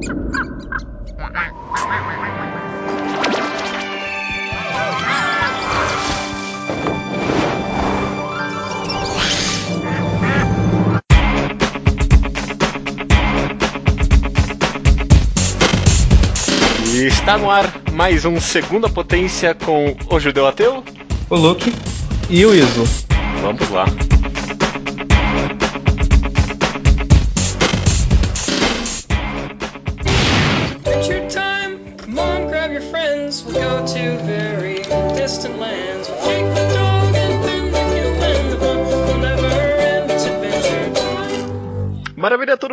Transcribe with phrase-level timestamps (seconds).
[0.00, 0.06] E
[17.06, 20.82] está no ar mais um Segunda Potência com o Judeu Ateu.
[21.28, 21.74] O Luke
[22.30, 22.84] e o Iso.
[23.42, 23.84] Vamos lá.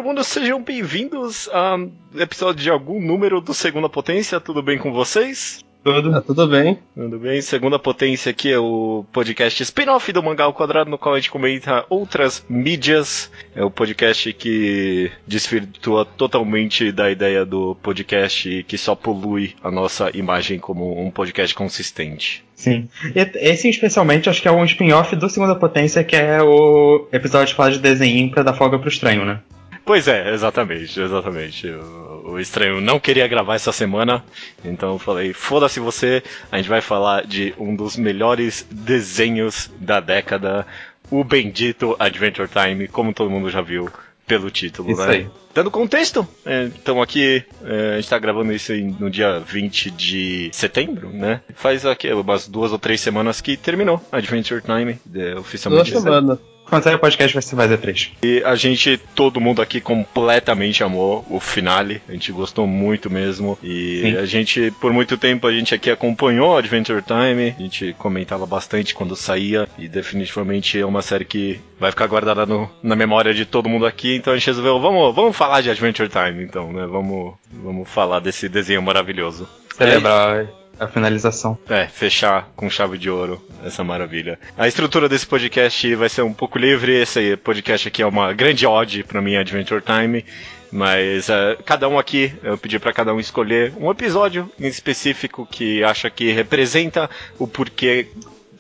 [0.08, 1.78] Mundo, sejam bem-vindos a
[2.18, 4.40] episódio de algum número do Segunda Potência.
[4.40, 5.66] Tudo bem com vocês?
[5.84, 6.14] Tudo?
[6.14, 6.80] Tá tudo bem.
[6.96, 7.42] Tudo bem?
[7.42, 11.30] Segunda Potência aqui é o podcast spin-off do Mangá ao Quadrado, no qual a gente
[11.30, 13.30] comenta outras mídias.
[13.54, 20.10] É o podcast que desvirtua totalmente da ideia do podcast que só polui a nossa
[20.14, 22.46] imagem como um podcast consistente.
[22.56, 22.88] Sim.
[23.14, 27.50] E esse especialmente acho que é um spin-off do Segunda Potência, que é o episódio
[27.50, 29.42] que fala de desenho pra dar folga pro estranho, né?
[29.88, 31.66] Pois é, exatamente, exatamente.
[31.70, 34.22] O, o estranho não queria gravar essa semana,
[34.64, 36.22] então eu falei, foda-se você,
[36.52, 40.68] a gente vai falar de um dos melhores desenhos da década,
[41.10, 43.90] o bendito Adventure Time, como todo mundo já viu
[44.28, 45.10] pelo título, Isso né?
[45.10, 45.28] aí.
[45.54, 46.28] Dando contexto,
[46.76, 51.40] então aqui, é, a gente tá gravando isso aí no dia 20 de setembro, né?
[51.56, 55.92] Faz aqui umas duas ou três semanas que terminou Adventure Time, é, Duas oficialmente.
[55.92, 56.40] semanas.
[56.70, 58.12] Quando sair o podcast vai ser vai ser três.
[58.22, 62.02] E a gente, todo mundo aqui completamente amou o finale.
[62.10, 63.58] A gente gostou muito mesmo.
[63.64, 64.18] E Sim.
[64.18, 67.56] a gente, por muito tempo, a gente aqui acompanhou Adventure Time.
[67.58, 69.68] A gente comentava bastante quando saía.
[69.78, 73.86] E definitivamente é uma série que vai ficar guardada no- na memória de todo mundo
[73.86, 74.16] aqui.
[74.16, 76.86] Então a gente resolveu, vamos, vamos falar de Adventure Time, então, né?
[76.86, 79.48] Vamos, vamos falar desse desenho maravilhoso.
[79.76, 80.46] Celebrar
[80.80, 81.58] a finalização.
[81.70, 84.40] É, fechar com chave de ouro essa maravilha.
[84.58, 86.94] A estrutura desse podcast vai ser um pouco livre.
[86.94, 90.24] Esse podcast aqui é uma grande ode pra mim, Adventure Time.
[90.72, 95.48] Mas é, cada um aqui, eu pedi pra cada um escolher um episódio em específico
[95.50, 97.10] que acha que representa
[97.40, 98.08] o porquê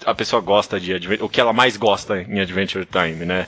[0.05, 3.47] a pessoa gosta de o que ela mais gosta em Adventure Time, né?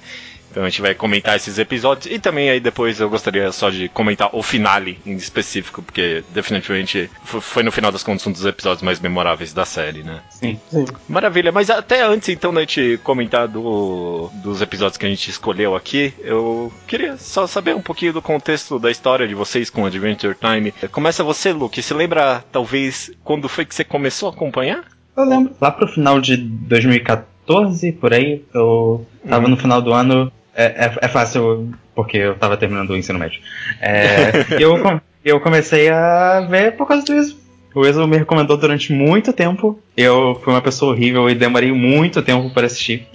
[0.51, 3.87] Então a gente vai comentar esses episódios e também aí depois eu gostaria só de
[3.89, 8.45] comentar o finale em específico, porque definitivamente fo- foi no final das contas um dos
[8.45, 10.21] episódios mais memoráveis da série, né?
[10.29, 10.59] Sim.
[10.69, 10.85] Sim.
[11.07, 15.75] Maravilha, mas até antes então da gente comentar do, dos episódios que a gente escolheu
[15.75, 20.35] aqui, eu queria só saber um pouquinho do contexto da história de vocês com Adventure
[20.35, 20.73] Time.
[20.91, 24.83] Começa você, Luke, você lembra talvez quando foi que você começou a acompanhar?
[25.15, 25.53] Eu lembro.
[25.59, 30.31] Lá pro final de 2014, por aí, eu tava no final do ano.
[30.59, 33.39] É, é, é fácil, porque eu tava terminando o ensino médio.
[33.79, 34.75] É, eu,
[35.23, 37.39] eu comecei a ver por causa do Iso.
[37.73, 39.79] O Iso me recomendou durante muito tempo.
[39.95, 43.07] Eu fui uma pessoa horrível e demorei muito tempo para assistir.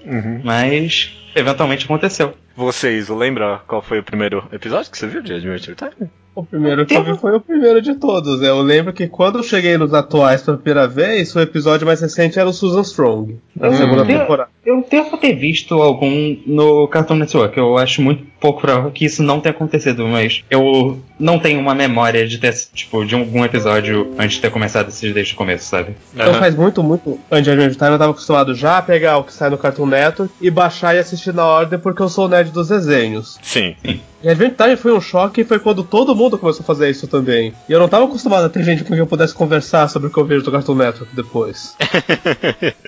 [0.43, 2.33] Mas eventualmente aconteceu.
[2.57, 6.11] Vocês lembram qual foi o primeiro episódio que você viu de Adventure Time?
[6.35, 8.41] O primeiro que eu vi foi o primeiro de todos.
[8.41, 8.49] né?
[8.49, 12.39] Eu lembro que quando eu cheguei nos atuais pela primeira vez, o episódio mais recente
[12.39, 13.75] era o Susan Strong, da Hum.
[13.75, 14.51] segunda Tem- temporada.
[14.67, 17.57] Eu devo ter visto algum no Cartoon Network.
[17.57, 21.75] Eu acho muito pouco provável que isso não tenha acontecido, mas eu não tenho uma
[21.75, 25.37] memória de ter, tipo, de algum episódio antes de ter começado a assistir desde o
[25.37, 25.95] começo, sabe?
[26.13, 26.39] Então Aham.
[26.41, 27.21] faz muito, muito.
[27.31, 29.87] Antes de Adventure Time eu tava acostumado já a pegar o que sai no Cartoon
[29.87, 33.39] Network e baixar e assistir na ordem porque eu sou o nerd dos desenhos.
[33.43, 33.77] Sim.
[33.85, 37.07] E Adventure Time foi um choque e foi quando todo mundo começou a fazer isso
[37.07, 37.53] também.
[37.69, 40.11] E eu não tava acostumado a ter gente com quem eu pudesse conversar sobre o
[40.11, 41.77] que eu vejo do Cartoon Network depois.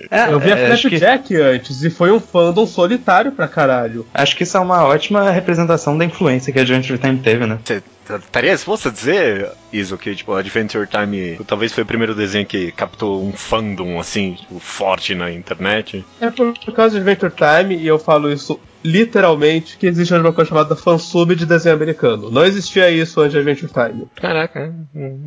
[0.09, 3.47] É, Eu vi a é, acho, que, Flapjack antes e foi um fandom solitário pra
[3.47, 4.05] caralho.
[4.13, 7.59] acho que isso é uma ótima representação da influência que a Adventure Time teve, né?
[7.63, 7.81] Você
[8.27, 12.71] estaria disposto a dizer, Iso, que tipo, Adventure Time talvez foi o primeiro desenho que
[12.71, 16.05] captou um fandom assim, tipo, forte na internet?
[16.21, 20.31] É por, por causa de Adventure Time, e eu falo isso literalmente, que existe uma
[20.33, 22.31] coisa chamada fansub de desenho americano.
[22.31, 24.07] Não existia isso antes de Adventure Time.
[24.15, 24.73] Caraca.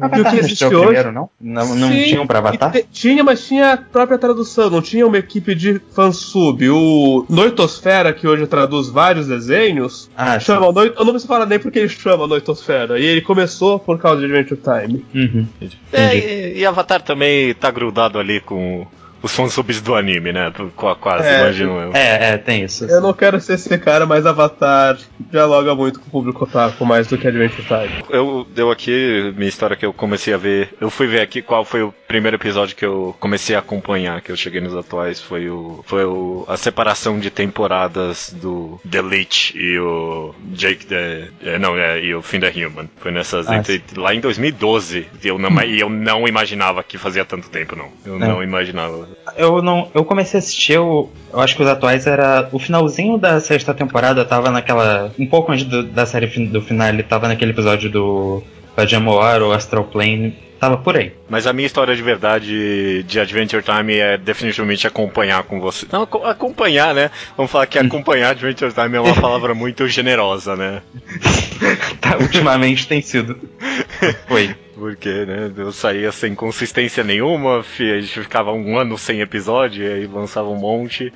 [0.00, 1.31] Avatar que não existe existia hoje- primeiro, não?
[1.40, 2.75] Não, não Sim, tinham pra Avatar?
[2.76, 6.69] e te- tinha, mas tinha a própria tradução, não tinha uma equipe de fansub.
[6.70, 10.46] O Noitosfera, que hoje traduz vários desenhos, Ah, sim.
[10.46, 10.94] chama Noit...
[10.96, 12.99] Eu não preciso falar nem porque ele chama Noitosfera.
[12.99, 15.05] E ele começou por causa de Adventure Time.
[15.14, 15.46] Uhum.
[15.93, 18.87] É, e, e Avatar também tá grudado ali com
[19.22, 20.52] os fansubs do anime, né?
[20.76, 21.93] Qu- Quase, É, imagino eu.
[21.94, 22.84] É, é, tem isso.
[22.84, 27.06] Eu não quero ser esse cara, mas Avatar dialoga muito com o público otaku, mais
[27.06, 28.05] do que Adventure Time.
[28.11, 30.75] Eu deu aqui minha história que eu comecei a ver.
[30.81, 34.32] Eu fui ver aqui qual foi o primeiro episódio que eu comecei a acompanhar, que
[34.32, 39.56] eu cheguei nos atuais, foi o foi o, a separação de temporadas do The Lich
[39.56, 42.88] e o Jake the é, não, é, e o Finn the Human.
[42.99, 45.06] Foi nessas Ah, entre- lá em 2012.
[45.22, 47.90] E eu não, e eu não imaginava que fazia tanto tempo não.
[48.05, 48.19] Eu É.
[48.19, 49.08] não imaginava.
[49.36, 49.88] Eu não.
[49.94, 52.48] Eu comecei a assistir, eu, eu acho que os atuais era.
[52.52, 55.12] O finalzinho da sexta temporada tava naquela.
[55.18, 58.42] Um pouco antes do- da série do final, ele tava naquele episódio do
[58.76, 60.36] Pajama War ou Astral Plane.
[60.60, 61.12] Tava por aí.
[61.26, 65.86] Mas a minha história de verdade de Adventure Time é definitivamente acompanhar com você.
[65.90, 67.10] Não, aco- acompanhar, né?
[67.34, 70.82] Vamos falar que acompanhar Adventure Time é uma palavra muito generosa, né?
[72.00, 73.38] Tá, ultimamente tem sido.
[74.28, 74.54] Foi.
[74.81, 77.62] Porque, né, eu saía sem consistência nenhuma, a
[78.00, 81.12] gente ficava um ano sem episódio, e aí lançava um monte.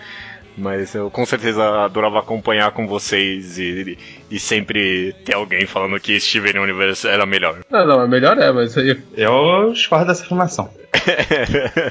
[0.56, 3.98] Mas eu com certeza adorava acompanhar com vocês e,
[4.30, 7.58] e sempre ter alguém falando que Steven Universe era melhor.
[7.70, 8.96] Não, não, a melhor é, mas aí.
[9.16, 10.70] Eu discordo dessa afirmação.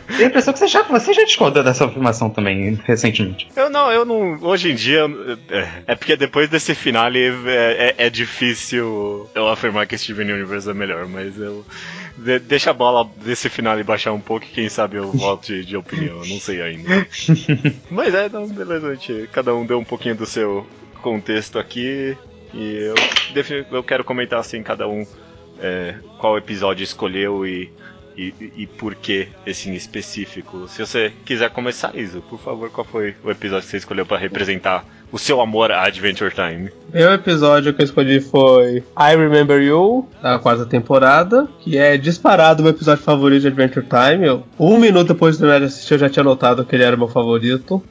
[0.07, 3.47] Tenho a impressão que você já, você já discordou dessa afirmação também recentemente.
[3.55, 4.37] Eu não, eu não.
[4.41, 5.01] Hoje em dia.
[5.49, 10.69] É, é porque depois desse finale é, é- é difícil eu afirmar que Steven Universe
[10.69, 11.65] é melhor, mas eu.
[12.17, 15.75] De- deixa a bola desse finale baixar um pouco e quem sabe eu volte de
[15.77, 17.07] opinião, eu não sei ainda.
[17.89, 19.27] mas é, não, beleza, gente.
[19.31, 20.67] Cada um deu um pouquinho do seu
[21.01, 22.17] contexto aqui.
[22.53, 22.95] E eu,
[23.71, 25.05] eu quero comentar assim, cada um
[25.59, 27.71] é, qual episódio escolheu e,
[28.17, 30.67] e, e por que esse em específico.
[30.67, 34.17] Se você quiser começar, Iso, por favor, qual foi o episódio que você escolheu para
[34.17, 36.71] representar o seu amor a Adventure Time?
[36.91, 42.61] Meu episódio que eu escolhi foi I Remember You, da quarta temporada, que é disparado
[42.61, 44.25] o meu episódio favorito de Adventure Time.
[44.25, 46.99] Eu, um minuto depois de de assistir, eu já tinha notado que ele era o
[46.99, 47.83] meu favorito.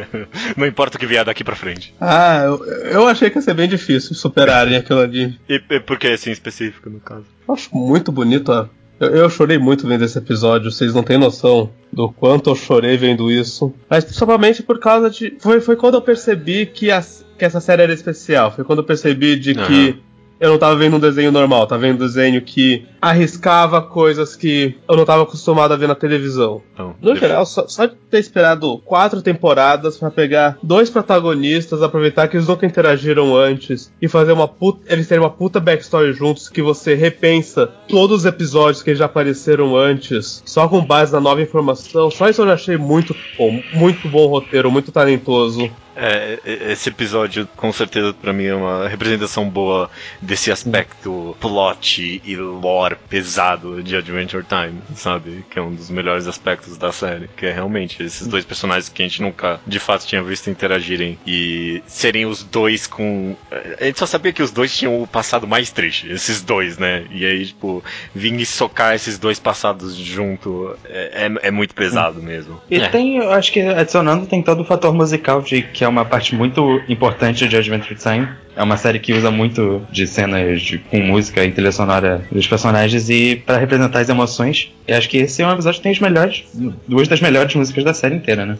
[0.56, 1.94] Não importa o que vier daqui pra frente.
[2.00, 5.38] Ah, eu, eu achei que ia ser bem difícil superarem aquilo ali.
[5.48, 7.26] E, e por que esse em específico, no caso?
[7.46, 8.66] Eu acho muito bonito, ó.
[8.98, 12.96] Eu, eu chorei muito vendo esse episódio, vocês não têm noção do quanto eu chorei
[12.96, 13.72] vendo isso.
[13.88, 15.36] Mas principalmente por causa de.
[15.40, 18.52] Foi, foi quando eu percebi que, as, que essa série era especial.
[18.52, 20.00] Foi quando eu percebi de que
[20.40, 24.76] eu não tava vendo um desenho normal, tava vendo um desenho que arriscava coisas que
[24.88, 26.62] eu não tava acostumado a ver na televisão.
[26.72, 32.28] Então, No geral, só, só de ter esperado quatro temporadas pra pegar dois protagonistas, aproveitar
[32.28, 34.92] que eles nunca interagiram antes e fazer uma puta.
[34.92, 39.76] Eles terem uma puta backstory juntos que você repensa todos os episódios que já apareceram
[39.76, 42.10] antes, só com base na nova informação.
[42.10, 43.62] Só isso eu já achei muito bom.
[43.72, 45.70] Muito bom roteiro, muito talentoso.
[45.96, 52.20] É, e- esse episódio, com certeza, pra mim é uma representação boa desse aspecto plot
[52.24, 55.44] e lore pesado de Adventure Time, sabe?
[55.50, 57.28] Que é um dos melhores aspectos da série.
[57.36, 61.18] Que é realmente esses dois personagens que a gente nunca de fato tinha visto interagirem
[61.26, 63.36] e serem os dois com.
[63.80, 67.04] A gente só sabia que os dois tinham o passado mais triste, esses dois, né?
[67.10, 67.82] E aí, tipo,
[68.14, 72.60] vir e socar esses dois passados junto é, é, é muito pesado mesmo.
[72.70, 72.88] E É.
[72.88, 76.34] tem, eu acho que adicionando, tem todo o fator musical, de, que é uma parte
[76.34, 78.28] muito importante de Adventure Time.
[78.56, 82.46] É uma série que usa muito de cenas de, com música e trilha sonora dos
[82.46, 84.72] personagens e para representar as emoções.
[84.86, 86.44] E acho que esse é um episódio que tem os melhores,
[86.86, 88.56] duas das melhores músicas da série inteira, né?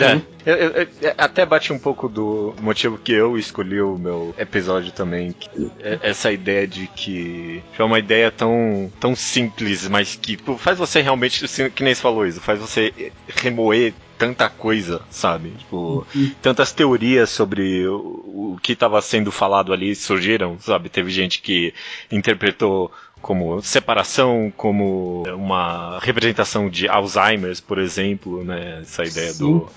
[0.00, 0.14] É,
[0.46, 0.70] eu- eu-
[1.02, 5.34] eu- até bate um pouco do motivo que eu escolhi o meu episódio também.
[5.38, 10.56] que é essa ideia de que é uma ideia tão, tão simples, mas que pô,
[10.56, 12.92] faz você realmente, que nem você falou isso, faz você
[13.42, 13.92] remoer
[14.22, 15.50] tanta coisa, sabe?
[15.58, 16.06] Tipo,
[16.40, 17.96] tantas teorias sobre o,
[18.54, 20.88] o que estava sendo falado ali surgiram, sabe?
[20.88, 21.74] Teve gente que
[22.10, 28.82] interpretou como separação, como uma representação de Alzheimer's, por exemplo, né?
[28.82, 29.68] Essa ideia do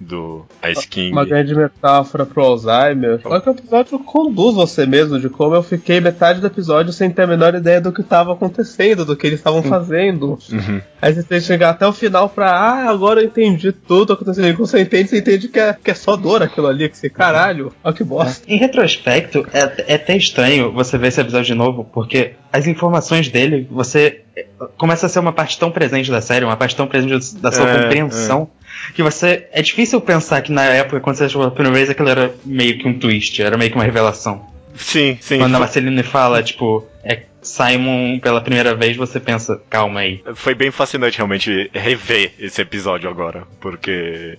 [0.00, 1.12] do Ice King.
[1.12, 3.20] Uma grande metáfora pro Alzheimer.
[3.24, 7.10] Olha que o episódio conduz você mesmo, de como eu fiquei metade do episódio sem
[7.10, 10.38] ter a menor ideia do que estava acontecendo, do que eles estavam fazendo.
[10.50, 10.80] Uhum.
[11.02, 14.48] Aí você tem que chegar até o final pra, ah, agora eu entendi tudo acontecendo.
[14.48, 16.96] E quando você entende, você entende que é, que é só dor aquilo ali, que
[16.96, 18.44] você, caralho, olha que bosta.
[18.48, 23.28] Em retrospecto, é, é até estranho você ver esse episódio de novo, porque as informações
[23.28, 26.86] dele, você é, começa a ser uma parte tão presente da série, uma parte tão
[26.86, 28.48] presente da sua É, compreensão,
[28.94, 29.46] que você.
[29.52, 32.78] É difícil pensar que na época, quando você achou a primeira vez, aquilo era meio
[32.78, 34.48] que um twist, era meio que uma revelação.
[34.76, 35.38] Sim, sim.
[35.38, 40.22] Quando a Marceline fala, tipo, é Simon pela primeira vez, você pensa, calma aí.
[40.34, 44.38] Foi bem fascinante realmente rever esse episódio agora, porque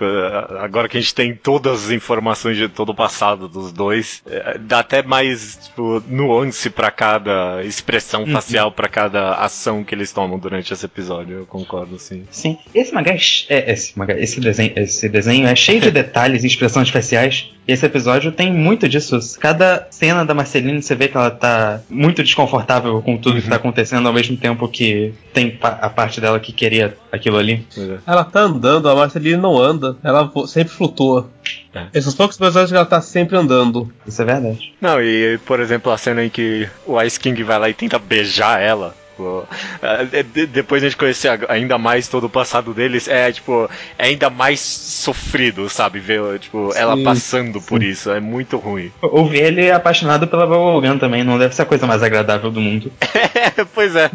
[0.00, 4.22] uh, agora que a gente tem todas as informações de todo o passado dos dois,
[4.28, 8.32] eh, dá até mais tipo, nuance pra cada expressão Uhum.
[8.32, 11.38] facial, pra cada ação que eles tomam durante esse episódio.
[11.38, 12.24] Eu concordo, sim.
[12.30, 13.16] Sim, esse mangá, é,
[13.48, 17.50] é, esse, mangá esse, desenho, esse desenho é cheio de detalhes e expressões faciais.
[17.72, 19.18] Esse episódio tem muito disso.
[19.38, 23.56] Cada cena da Marceline você vê que ela tá muito desconfortável com tudo que tá
[23.56, 27.64] acontecendo, ao mesmo tempo que tem a parte dela que queria aquilo ali.
[27.76, 27.98] É.
[28.06, 31.28] Ela tá andando, a Marceline não anda, ela sempre flutua.
[31.74, 31.86] É.
[31.94, 33.92] Esses poucos episódios que ela tá sempre andando.
[34.06, 34.74] Isso é verdade.
[34.80, 37.98] Não, e por exemplo, a cena em que o Ice King vai lá e tenta
[37.98, 38.94] beijar ela.
[39.20, 39.48] Tipo,
[39.82, 44.06] é, de- Depois a gente conhecer ainda mais todo o passado deles, é tipo, é
[44.06, 45.98] ainda mais sofrido, sabe?
[45.98, 48.90] Ver tipo, ela Sim, passando por isso, é muito ruim.
[49.02, 52.90] Ouvir ele apaixonado pela Bubblegum também não deve ser a coisa mais agradável do mundo.
[53.74, 54.10] pois é,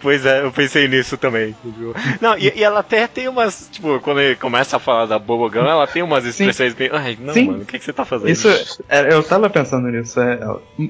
[0.00, 1.54] pois é, eu pensei nisso também.
[1.62, 1.94] tipo.
[2.20, 5.66] Não, e, e ela até tem umas, tipo, quando ele começa a falar da Bobogão,
[5.68, 6.90] ela tem umas expressões bem.
[6.92, 7.46] Ai, não, Sim.
[7.46, 8.30] mano, o que, que você tá fazendo?
[8.30, 8.48] Isso,
[8.88, 10.38] é, eu tava pensando nisso, é,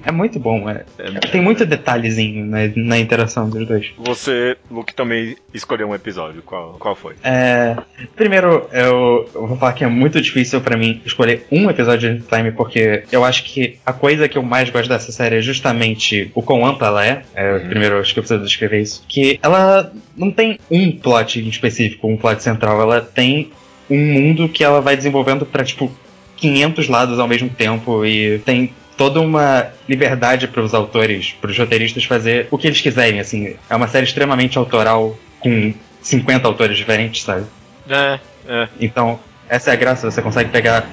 [0.04, 0.68] é muito bom.
[0.68, 0.84] É,
[1.30, 3.92] tem muito detalhezinho na, na interação dos dois.
[3.98, 6.42] Você, Luke, também escolheu um episódio.
[6.42, 7.14] Qual, qual foi?
[7.22, 7.76] É,
[8.16, 12.26] primeiro, eu, eu vou falar que é muito difícil pra mim escolher um episódio de
[12.26, 16.30] Time, porque eu acho que a coisa que eu mais gosto dessa série é justamente
[16.34, 17.22] o quão ampla ela é.
[17.34, 19.04] É, Primeiro, eu acho que eu preciso descrever isso.
[19.08, 22.80] Que ela não tem um plot em específico, um plot central.
[22.80, 23.52] Ela tem
[23.88, 25.90] um mundo que ela vai desenvolvendo pra, tipo,
[26.36, 31.58] 500 lados ao mesmo tempo e tem toda uma liberdade para os autores, para os
[31.58, 33.56] roteiristas fazer o que eles quiserem, assim.
[33.70, 37.46] É uma série extremamente autoral com 50 autores diferentes, sabe?
[37.88, 38.68] É, é.
[38.78, 40.86] Então, essa é a graça, você consegue pegar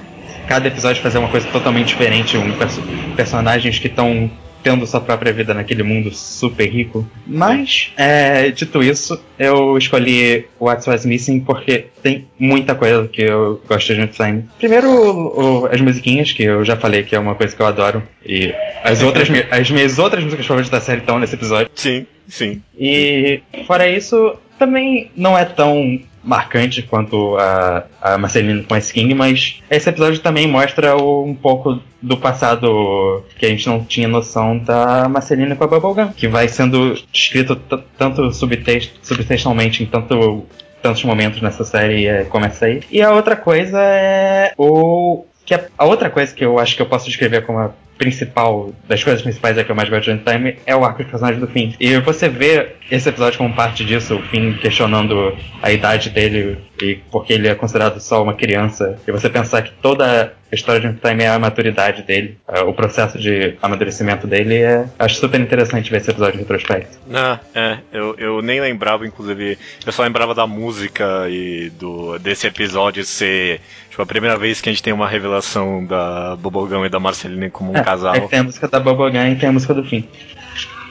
[0.48, 2.82] cada episódio e fazer uma coisa totalmente diferente, um perso-
[3.14, 4.32] personagens que estão
[4.68, 7.10] tendo sua própria vida naquele mundo super rico.
[7.26, 13.62] Mas, é, dito isso, eu escolhi What's Was Missing porque tem muita coisa que eu
[13.66, 14.44] gosto de Time.
[14.58, 17.66] Primeiro, o- o- as musiquinhas, que eu já falei que é uma coisa que eu
[17.66, 18.04] adoro.
[18.26, 21.70] E as outras, as minhas outras músicas favoritas da série estão nesse episódio.
[21.74, 22.62] Sim, sim.
[22.78, 25.98] E fora isso, também não é tão
[26.28, 31.34] marcante quanto a, a Marceline com a King, mas esse episódio também mostra o- um
[31.34, 36.28] pouco do passado que a gente não tinha noção da Marceline com a Bubblegum, que
[36.28, 40.46] vai sendo descrito t- tanto subtext, subtextualmente em tanto,
[40.82, 42.82] tantos momentos nessa série é, como essa aí.
[42.92, 46.82] E a outra coisa é o que a, a outra coisa que eu acho que
[46.82, 50.24] eu posso descrever como a principal, das coisas principais é que eu mais gosto de
[50.24, 51.74] Time, é o arco de personagem do Finn.
[51.80, 56.96] E você vê esse episódio como parte disso, o Finn questionando a idade dele e
[57.12, 59.00] porque ele é considerado só uma criança.
[59.08, 62.74] E você pensar que toda a história de Time é a maturidade dele, é, o
[62.74, 66.98] processo de amadurecimento dele, é, acho super interessante ver esse episódio em retrospecto.
[67.14, 72.48] Ah, é, eu, eu nem lembrava, inclusive, eu só lembrava da música e do desse
[72.48, 76.90] episódio ser tipo, a primeira vez que a gente tem uma revelação da Bobogão e
[76.90, 78.14] da Marceline como um É, casal.
[78.14, 80.04] aí tem a música da Bubblegum e tem a música do Finn.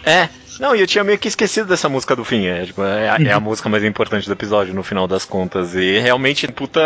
[0.05, 0.29] É.
[0.61, 2.47] Não, e eu tinha meio que esquecido dessa música do fim.
[2.47, 5.75] É, tipo, é, a- é a música mais importante do episódio, no final das contas.
[5.75, 6.81] E realmente, puta,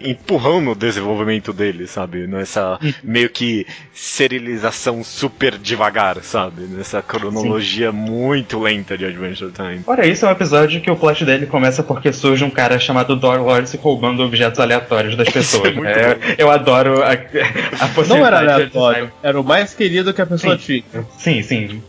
[0.00, 2.26] empurrão no desenvolvimento dele, sabe?
[2.26, 6.62] Nessa meio que serialização super devagar, sabe?
[6.62, 9.80] Nessa cronologia muito lenta de Adventure Time.
[9.80, 13.16] Fora isso, é um episódio que o plot dele começa porque surge um cara chamado
[13.16, 15.74] Dorlord se roubando objetos aleatórios das pessoas.
[15.74, 17.16] muito É, eu adoro a, a
[17.88, 18.08] possibilidade.
[18.08, 20.82] Não era aleatório, era o mais querido que a pessoa Sim.
[20.92, 21.04] tinha.
[21.18, 21.82] Sim, sim.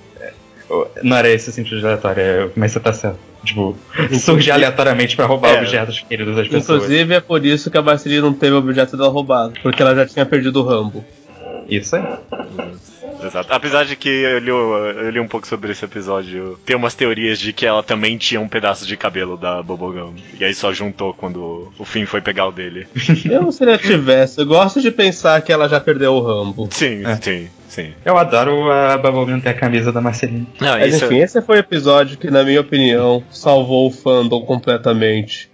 [1.03, 3.19] Não era esse o sentido de aleatório, é- mas você tá certo.
[3.43, 3.75] Tipo,
[4.19, 5.57] surge aleatoriamente pra roubar É.
[5.59, 6.83] objetos queridos das pessoas.
[6.83, 9.95] Inclusive é por isso que a Marceline não teve o objeto dela roubado, porque ela
[9.95, 11.03] já tinha perdido o Rambo.
[11.67, 12.03] Isso aí.
[13.23, 13.53] Exato.
[13.53, 17.39] Apesar de que eu li, eu li um pouco sobre esse episódio, tem umas teorias
[17.39, 20.13] de que ela também tinha um pedaço de cabelo da Bobogão.
[20.39, 22.87] E aí só juntou quando o Finn foi pegar o dele.
[23.25, 26.67] Mesmo se ele tivesse, eu gosto de pensar que ela já perdeu o Rambo.
[26.71, 27.15] Sim, É.
[27.21, 27.93] sim, sim.
[28.03, 30.47] Eu adoro a Bubblegum ter a camisa da Marceline.
[30.59, 34.41] Não, Mas isso enfim, esse foi o episódio que, na minha opinião, salvou o fandom
[34.41, 35.49] completamente.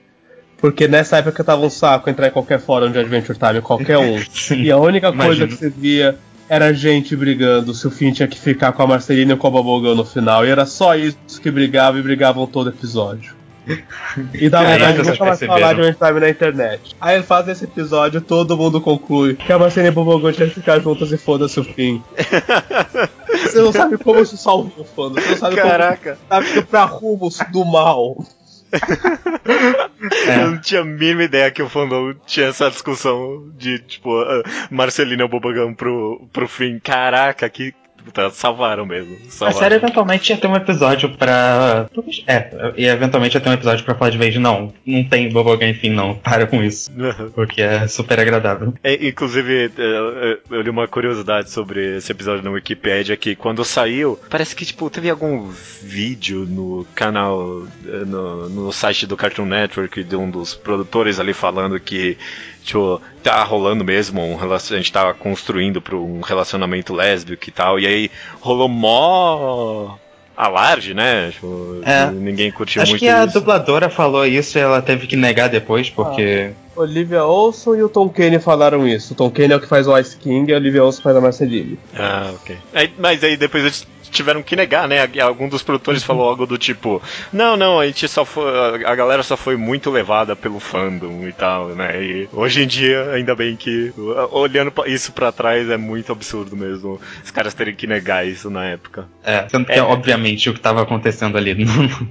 [0.57, 4.19] Porque nessa época tava um saco entrar em qualquer fórum de Adventure Time, qualquer um.
[4.31, 4.63] Sim.
[4.63, 5.47] E a única coisa Imagino.
[5.47, 6.17] que você via
[6.49, 9.51] era gente brigando se o Finn tinha que ficar com a Marcelina ou com a
[9.51, 10.45] Bubblegum no final.
[10.45, 13.36] E era só isso que brigava e brigavam todo episódio.
[14.33, 16.95] E dava Aí vontade de vocês nunca mais falar de Time na internet.
[16.99, 20.49] Aí ele faz esse episódio todo mundo conclui que a Marcelina e a Bubblegum tinham
[20.49, 22.01] que ficar juntas e foda-se o Finn.
[23.27, 25.21] Você não sabe como isso salvou o fandom.
[25.21, 28.17] Você não sabe como Caraca, tá indo pra rumos do mal.
[28.71, 30.33] É.
[30.41, 34.43] eu não tinha a mínima ideia que o fandom tinha essa discussão de, tipo, ah,
[34.69, 36.79] Marcelina o Bobogão pro, pro fim.
[36.79, 37.73] Caraca, que.
[38.07, 39.17] Puta, salvaram mesmo.
[39.27, 39.59] A Salvaram.
[39.59, 41.89] série eventualmente ia ter um episódio pra.
[42.25, 44.35] É, e eventualmente ia ter um episódio pra falar de vez.
[44.37, 46.15] Não, não tem Bubblegum fim, não.
[46.15, 46.91] Para com isso.
[47.35, 48.73] Porque é super agradável.
[48.83, 54.19] É, inclusive, é, eu li uma curiosidade sobre esse episódio na Wikipedia que quando saiu,
[54.29, 55.49] parece que tipo, teve algum
[55.81, 61.33] vídeo no canal, eh, no, no site do Cartoon Network de um dos produtores ali
[61.33, 62.17] falando que
[62.67, 64.75] tipo, tá rolando mesmo um relacion...
[64.75, 69.95] a gente tava construindo para um relacionamento lésbico e tal, e aí rolou mó
[70.35, 71.31] alarde, né?
[71.31, 72.11] Tipo, É.
[72.11, 73.33] ninguém curtiu Acho muito que a isso.
[73.39, 76.51] dubladora falou isso e ela teve que negar depois, porque.
[76.75, 79.13] Olivia Olson e o Tom Kenny falaram isso.
[79.13, 81.15] O Tom Kenny é o que faz o Ice King e a Olivia Olson faz
[81.17, 81.79] a Marceline.
[81.97, 82.55] Ah, ok.
[82.71, 84.97] Aí- mas aí depois eles tiveram que negar, né?
[85.21, 88.83] Algum dos produtores falou algo do tipo: Não, não, a gente só foi.
[88.85, 92.01] A galera só foi muito levada pelo fandom e tal, né?
[92.03, 93.93] E hoje em dia, ainda bem que.
[94.31, 96.99] Olhando isso pra trás é muito absurdo mesmo.
[97.23, 99.07] Os caras terem que negar isso na época.
[99.23, 99.81] É, sendo que É.
[99.81, 101.55] obviamente o que tava acontecendo ali.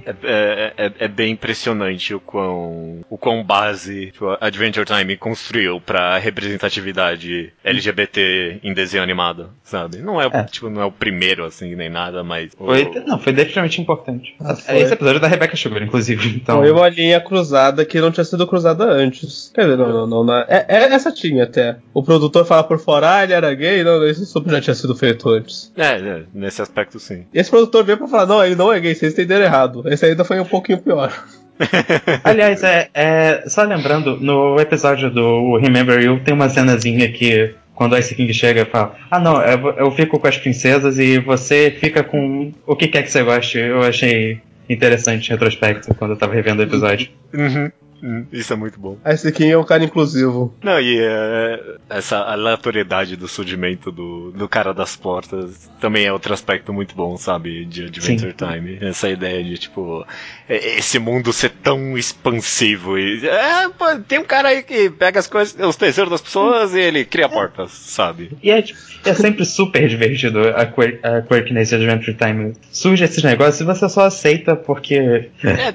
[0.05, 5.15] É, é, é- é bem impressionante o quão, o quão base tipo, a Adventure Time
[5.17, 9.97] construiu pra representatividade LGBT em desenho animado, sabe?
[9.97, 10.43] Não é, o- É.
[10.45, 12.51] tipo, não é o primeiro, assim, nem nada, mas...
[12.59, 14.35] o- foi, não, foi definitivamente importante.
[14.39, 14.77] Ah, É foi.
[14.79, 16.27] esse episódio da Rebecca Sugar, inclusive.
[16.47, 16.59] Então.
[16.59, 19.51] Foi uma linha cruzada que não tinha sido cruzada antes.
[19.53, 20.23] Quer dizer, não, não, não.
[20.23, 21.77] não é, é- essa tinha até.
[21.93, 23.83] O produtor fala por fora, ah, ele era gay.
[23.83, 25.71] Não, não, isso super já tinha sido feito antes.
[25.77, 27.25] É, é, nesse aspecto sim.
[27.33, 29.83] E esse produtor veio pra falar, não, ele não é gay, vocês entenderam errado.
[29.87, 31.11] Esse ainda foi um pouquinho pior.
[32.23, 37.93] Aliás, é, é, só lembrando, no episódio do Remember You tem uma cenazinha que quando
[37.93, 41.69] o Ice King chega e fala: Ah, não, eu, fico com as princesas e você
[41.79, 43.59] fica com o que quer que você goste.
[43.59, 47.09] Eu achei interessante em retrospecto quando eu tava revendo o episódio.
[47.31, 48.97] Uhum, uhum, Isso é muito bom.
[49.05, 50.53] Esse King é um cara inclusivo.
[50.63, 56.33] Não, e é, essa aleatoriedade do surgimento do, do cara das portas também é outro
[56.33, 57.63] aspecto muito bom, sabe?
[57.63, 58.79] De Adventure Time.
[58.81, 60.05] Essa ideia de, tipo, é-
[60.49, 62.97] esse mundo ser tão expansivo.
[62.97, 66.73] E, é, pô, tem um cara aí que pega as coisas, os tesouros das pessoas
[66.73, 68.31] e ele cria portas, sabe?
[68.41, 72.53] E é, tipo, é sempre super divertido a, quir a quirkiness de Adventure Time.
[72.71, 74.95] Surge esses negócios e você só aceita porque
[75.43, 75.71] É, é,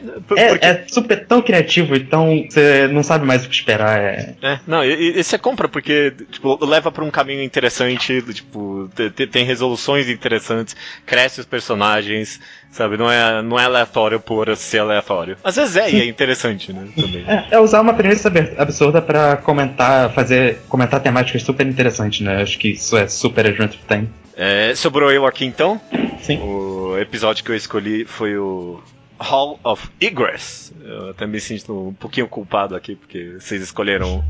[0.54, 3.98] porque é super tão criativo, então você não sabe mais o que esperar.
[3.98, 8.90] É, É, não, e, e você compra porque, tipo, leva pra um caminho interessante, tipo,
[8.94, 10.76] te- te- tem resoluções interessantes,
[11.06, 12.40] cresce os personagens,
[12.72, 12.96] sabe?
[12.96, 15.36] Não é, não é aleatório por ser aleatório.
[15.44, 16.88] Às vezes é, e é interessante, né?
[16.96, 17.24] Também.
[17.28, 22.42] É, é usar uma premissa absurda pra comentar, fazer, comentar temáticas super interessantes, né?
[22.42, 24.08] Acho que isso é super Adventure Time.
[24.34, 25.80] É, sobrou eu aqui então.
[26.20, 26.40] Sim.
[26.40, 28.82] O episódio que eu escolhi foi o
[29.18, 30.72] Hall of Egress.
[30.82, 34.24] Eu até me sinto um pouquinho culpado aqui, porque vocês escolheram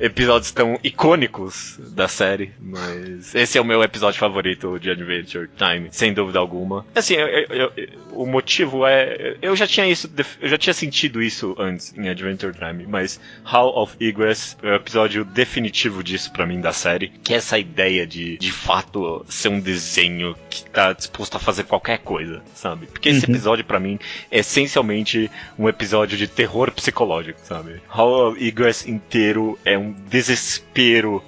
[0.00, 5.88] episódios tão icônicos da série, mas esse é o meu episódio favorito de Adventure Time,
[5.90, 6.86] sem dúvida alguma.
[6.94, 11.22] Assim, eu- eu- eu- o motivo é, eu já tinha isso, eu já tinha sentido
[11.22, 16.46] isso antes em Adventure Time, mas Hall of Egress é o episódio definitivo disso pra
[16.46, 20.92] mim da série, que é essa ideia de, de fato, ser um desenho que tá
[20.92, 22.86] disposto a fazer qualquer coisa, sabe?
[22.86, 23.32] Porque esse Uhum.
[23.34, 23.98] episódio pra mim
[24.30, 27.80] é essencialmente um episódio de terror psicológico, sabe?
[27.88, 31.22] Hall of Egress inteiro é um desespero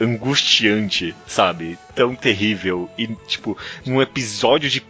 [0.00, 1.78] angustiante, sabe?
[1.94, 4.82] Tão terrível e, tipo, num episódio de,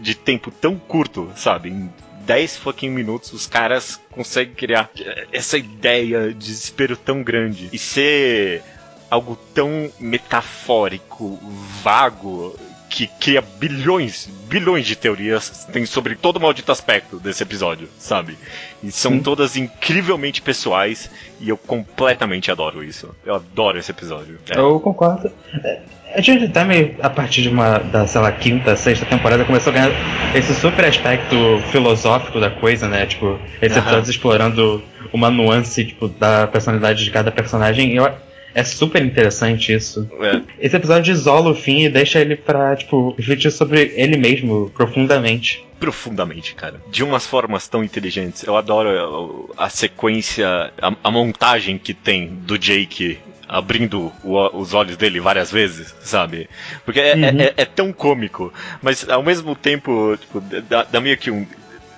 [0.00, 1.70] de tempo tão curto, sabe?
[1.70, 1.90] Em
[2.26, 4.90] 10 fucking minutos, os caras conseguem criar
[5.32, 8.62] essa ideia de desespero tão grande e ser
[9.10, 11.38] algo tão metafórico,
[11.82, 12.56] vago,
[12.92, 18.36] que cria bilhões, bilhões de teorias tem sobre todo o maldito aspecto desse episódio, sabe?
[18.82, 19.20] E são Sim.
[19.20, 23.08] todas incrivelmente pessoais e eu completamente adoro isso.
[23.24, 24.38] Eu adoro esse episódio.
[24.50, 24.58] É.
[24.58, 25.32] Eu concordo.
[25.64, 25.80] É,
[26.14, 29.90] Adventure Time, a partir de uma, da, sei lá, quinta, sexta temporada, começou a ganhar
[30.36, 31.34] esse super aspecto
[31.70, 33.06] filosófico da coisa, né?
[33.06, 34.82] Tipo, esses episódios explorando
[35.14, 37.92] uma nuance, tipo, da personalidade de cada personagem.
[37.92, 38.04] E eu,
[38.54, 40.08] é super interessante isso.
[40.20, 40.40] É.
[40.58, 45.64] Esse episódio isola o fim e deixa ele pra, tipo, refletir sobre ele mesmo profundamente.
[45.80, 46.80] profundamente, cara.
[46.90, 48.44] De umas formas tão inteligentes.
[48.44, 50.46] Eu adoro a, a sequência,
[50.80, 56.48] a, a montagem que tem do Jake abrindo o- os olhos dele várias vezes, sabe?
[56.84, 57.40] Porque é, Uhum.
[57.40, 61.46] é- é tão cômico, mas ao mesmo tempo, tipo, dá, dá meio que um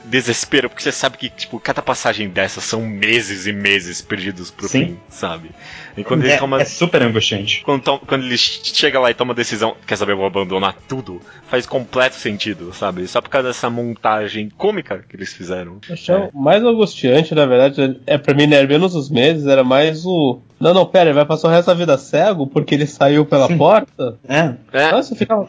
[0.05, 4.69] desespero, porque você sabe que, tipo, cada passagem dessa são meses e meses perdidos pro
[4.69, 4.85] Sim.
[4.87, 5.51] fim, sabe?
[5.97, 7.63] E quando ele É, toma é super angustiante.
[7.65, 10.75] quando, to- quando ele chega lá e toma a decisão, quer saber, eu vou abandonar
[10.89, 13.07] tudo, faz completo sentido, sabe?
[13.07, 15.79] Só por causa dessa montagem cômica que eles fizeram.
[15.81, 19.63] Que é o mais angustiante, na verdade, é pra mim, né, menos os meses, era
[19.65, 20.41] mais o.
[20.61, 23.49] Não, não, pera, ele vai passar o resto da vida cego porque ele saiu pela
[23.57, 24.19] porta?
[24.29, 24.55] É.
[24.73, 25.49] É, Nossa, eu ficava.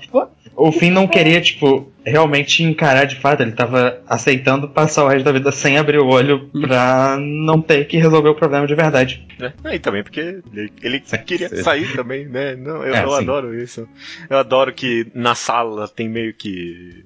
[0.55, 3.41] O Finn não queria, tipo, realmente encarar de fato.
[3.41, 7.85] Ele tava aceitando passar o resto da vida sem abrir o olho pra não ter
[7.87, 9.25] que resolver o problema de verdade.
[9.39, 9.53] né?
[9.73, 11.63] E também porque ele, ele queria sim.
[11.63, 12.55] sair também, né?
[12.55, 13.87] Não, eu, É, eu adoro isso.
[14.29, 17.03] Eu adoro que na sala tem meio que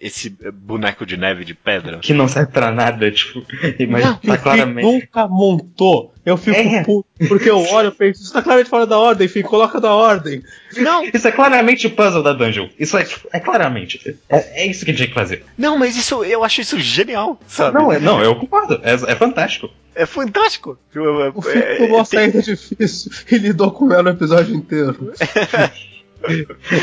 [0.00, 1.98] esse boneco de neve de pedra.
[2.00, 3.42] Que não serve pra nada, tipo.
[3.88, 4.84] Mas Que tá claramente.
[4.84, 6.12] nunca montou.
[6.24, 6.84] Eu fico É.
[6.84, 9.92] puto, porque eu olho e penso, isso tá claramente fora da ordem, Finn, coloca na
[9.94, 10.42] ordem.
[10.76, 12.68] Não, Isso é claramente o puzzle da dungeon.
[12.78, 14.16] Isso é, tipo, é claramente.
[14.28, 15.44] É, é isso que tinha que fazer.
[15.56, 17.78] não, mas isso eu acho isso genial, sabe?
[17.78, 18.80] Não, é, não, eu concordo.
[18.84, 19.70] É, é fantástico.
[19.94, 20.78] É fantástico.
[20.94, 25.12] O é- tomou a tem- saída difícil e lidou com ela o episódio inteiro.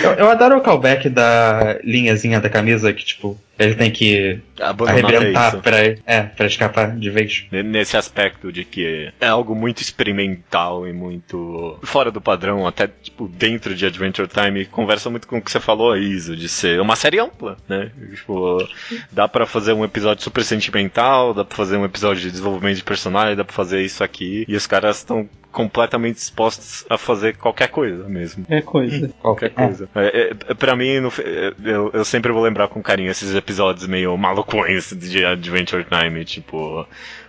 [0.04, 5.06] Eu, eu adoro o callback da linhazinha da camisa que, tipo, ele tem que Abandonar
[5.06, 7.46] arrebentar pra, é, pra escapar de vez.
[7.52, 13.28] Nesse aspecto de que é algo muito experimental e muito fora do padrão, até tipo
[13.28, 16.96] dentro de Adventure Time, conversa muito com o que você falou, Iso, de ser uma
[16.96, 17.92] série ampla, né?
[18.16, 18.68] Tipo,
[19.12, 22.84] dá pra fazer um episódio super sentimental, dá pra fazer um episódio de desenvolvimento de
[22.84, 27.70] personagem, dá pra fazer isso aqui, e os caras estão completamente dispostos a fazer qualquer
[27.70, 28.46] coisa mesmo.
[28.48, 29.10] É coisa.
[29.20, 29.90] Qualquer coisa.
[29.96, 33.47] É, é, pra mim, no é, eu, eu sempre vou lembrar com carinho esses episódios
[33.88, 36.86] meio malucões de Adventure Time, tipo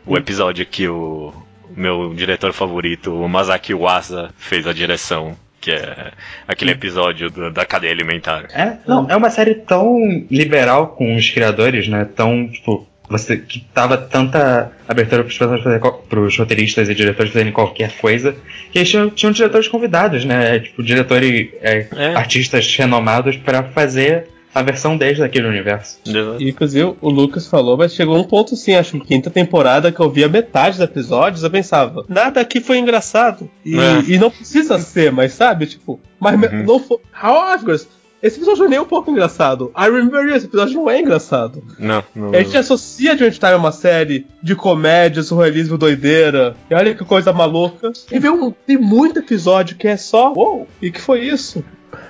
[0.06, 1.32] o episódio que o
[1.76, 5.36] meu diretor favorito, o Masaki Uasa, fez a direção.
[5.60, 6.12] Que é
[6.46, 8.44] aquele episódio do- da cadeia alimentar.
[8.54, 9.96] É, não, é uma série tão
[10.30, 12.06] liberal com os criadores, né?
[12.14, 17.32] Tão, tipo, você que tava tanta abertura pros, personagens fazerem qual- pros roteiristas e diretores
[17.32, 18.36] fazerem qualquer coisa,
[18.70, 20.60] que eles tinham, tinham diretores convidados, né?
[20.60, 22.14] Tipo, diretores, é, É.
[22.14, 24.28] artistas renomados pra fazer
[24.58, 25.98] a versão deles daquele universo.
[26.38, 30.00] E, inclusive, o Lucas falou, mas chegou um ponto assim, acho que quinta temporada que
[30.00, 33.48] eu via metade dos episódios, eu pensava, nada aqui foi engraçado.
[33.64, 34.02] E, É.
[34.06, 36.64] e não precisa ser, mas sabe, tipo, mas Uhum.
[36.64, 36.98] não foi.
[37.22, 37.80] However,
[38.20, 39.70] esse episódio não é nem um pouco engraçado.
[39.78, 41.62] I remember you, esse episódio não é engraçado.
[41.78, 42.30] Não, não.
[42.34, 46.56] A gente associa Adventure Time a uma série de comédia, surrealismo, doideira.
[46.68, 47.92] E olha que coisa maluca.
[48.10, 51.62] E vem um, tem muito episódio que é só, uou, e que foi isso?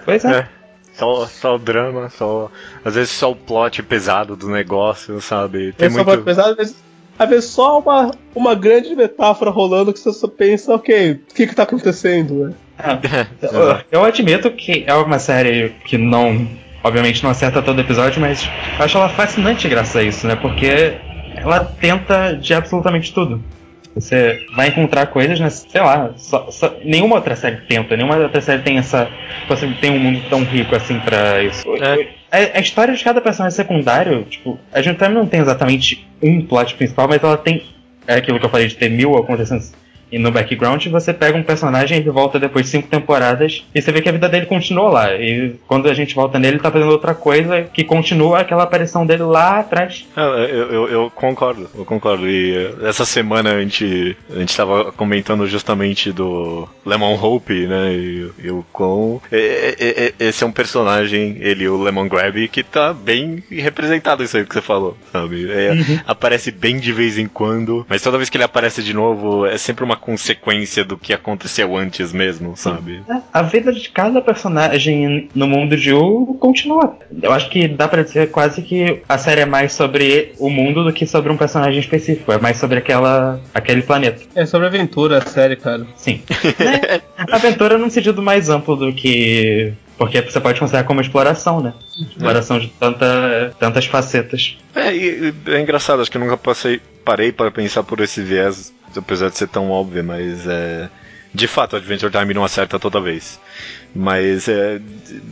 [0.07, 0.39] Pois é.
[0.39, 0.49] É.
[0.99, 2.51] Só, só o drama, só.
[2.85, 5.73] Às vezes só o plot pesado do negócio, sabe?
[5.73, 6.09] Tem É só muito.
[6.09, 6.25] muito...
[6.25, 6.77] pesado, às vezes,
[7.19, 11.47] às vezes só uma, uma grande metáfora rolando que você só pensa, ok, o que
[11.47, 12.55] que tá acontecendo, né?
[13.43, 16.49] Eu, eu admito que é uma série que não.
[16.83, 20.37] Obviamente não acerta todo episódio, mas eu acho ela fascinante graças a isso, né?
[20.37, 20.97] Porque
[21.37, 23.43] ela tenta de absolutamente tudo.
[23.95, 25.51] Você vai encontrar coisas, né?
[25.51, 29.09] Sei lá, só- só- nenhuma outra série tenta, nenhuma outra série tem essa.
[29.81, 31.65] Tem um mundo tão rico assim pra isso.
[31.77, 32.09] É.
[32.31, 36.41] A, a história de cada personagem secundário, tipo, a gente também não tem exatamente um
[36.45, 37.63] plot principal, mas ela tem.
[38.07, 39.63] É aquilo que eu falei de ter mil acontecendo
[40.11, 43.93] e no background, você pega um personagem e volta depois de cinco temporadas e você
[43.93, 45.15] vê que a vida dele continua lá.
[45.15, 49.05] E quando a gente volta nele, ele tá fazendo outra coisa que continua aquela aparição
[49.07, 50.07] dele lá atrás.
[50.17, 52.29] Ah, Eu, eu, eu concordo, eu concordo.
[52.29, 57.93] E eh, essa semana a gente, a gente tava comentando justamente do Lemon Hope, né?
[57.93, 59.21] E, e o quão.
[59.33, 64.37] e- e- Esse é um personagem, ele, o Lemon Grab, que tá bem representado isso
[64.37, 65.51] aí que você falou, sabe?
[65.51, 65.73] É,
[66.07, 69.59] Aparece bem de vez em quando, mas toda vez que ele aparece de novo, é
[69.59, 73.03] sempre uma consequência do que aconteceu antes mesmo, sabe?
[73.33, 76.97] A vida de cada personagem no mundo de U continua.
[77.23, 80.85] Eu acho que dá pra dizer quase que a série é mais sobre o mundo
[80.85, 82.33] do que sobre um personagem específico.
[82.33, 84.23] É mais sobre aquela, aquele planeta.
[84.35, 85.87] É sobre aventura, a série, cara.
[85.97, 86.23] Sim.
[86.59, 87.01] É,
[87.33, 89.73] aventura num sentido mais amplo do que.
[89.99, 91.75] Porque você pode considerar como exploração, né?
[92.01, 94.57] Exploração de tanta, tantas facetas.
[94.75, 98.23] É, e, e é engraçado, acho que eu nunca passei, parei para pensar por esse
[98.23, 100.89] viés, apesar de ser tão óbvio, mas é.
[101.35, 103.39] De fato, Adventure Time não acerta toda vez.
[103.95, 104.81] Mas é,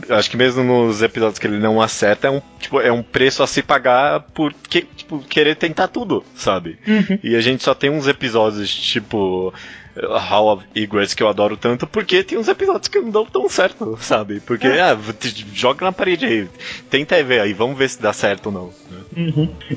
[0.09, 3.41] acho que mesmo nos episódios que ele não acerta, é um, tipo, é um preço
[3.43, 6.77] a se pagar por que, tipo, querer tentar tudo, sabe?
[7.23, 9.53] E a gente só tem uns episódios tipo
[9.95, 13.47] Hall of Egress que eu adoro tanto, porque tem uns episódios que não dão tão
[13.47, 14.39] certo, sabe?
[14.41, 16.47] Porque, ah, te- joga na parede aí,
[16.89, 18.71] tenta ver aí, vamos ver se dá certo ou não.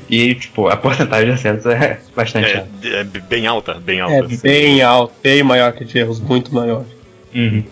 [0.09, 2.87] E, tipo, a porcentagem de acertos é bastante É, alta.
[2.87, 4.15] é bem alta, bem alta.
[4.15, 4.39] É assim.
[4.41, 6.83] bem alto, bem maior que de erros, muito maior.
[7.33, 7.63] Uhum.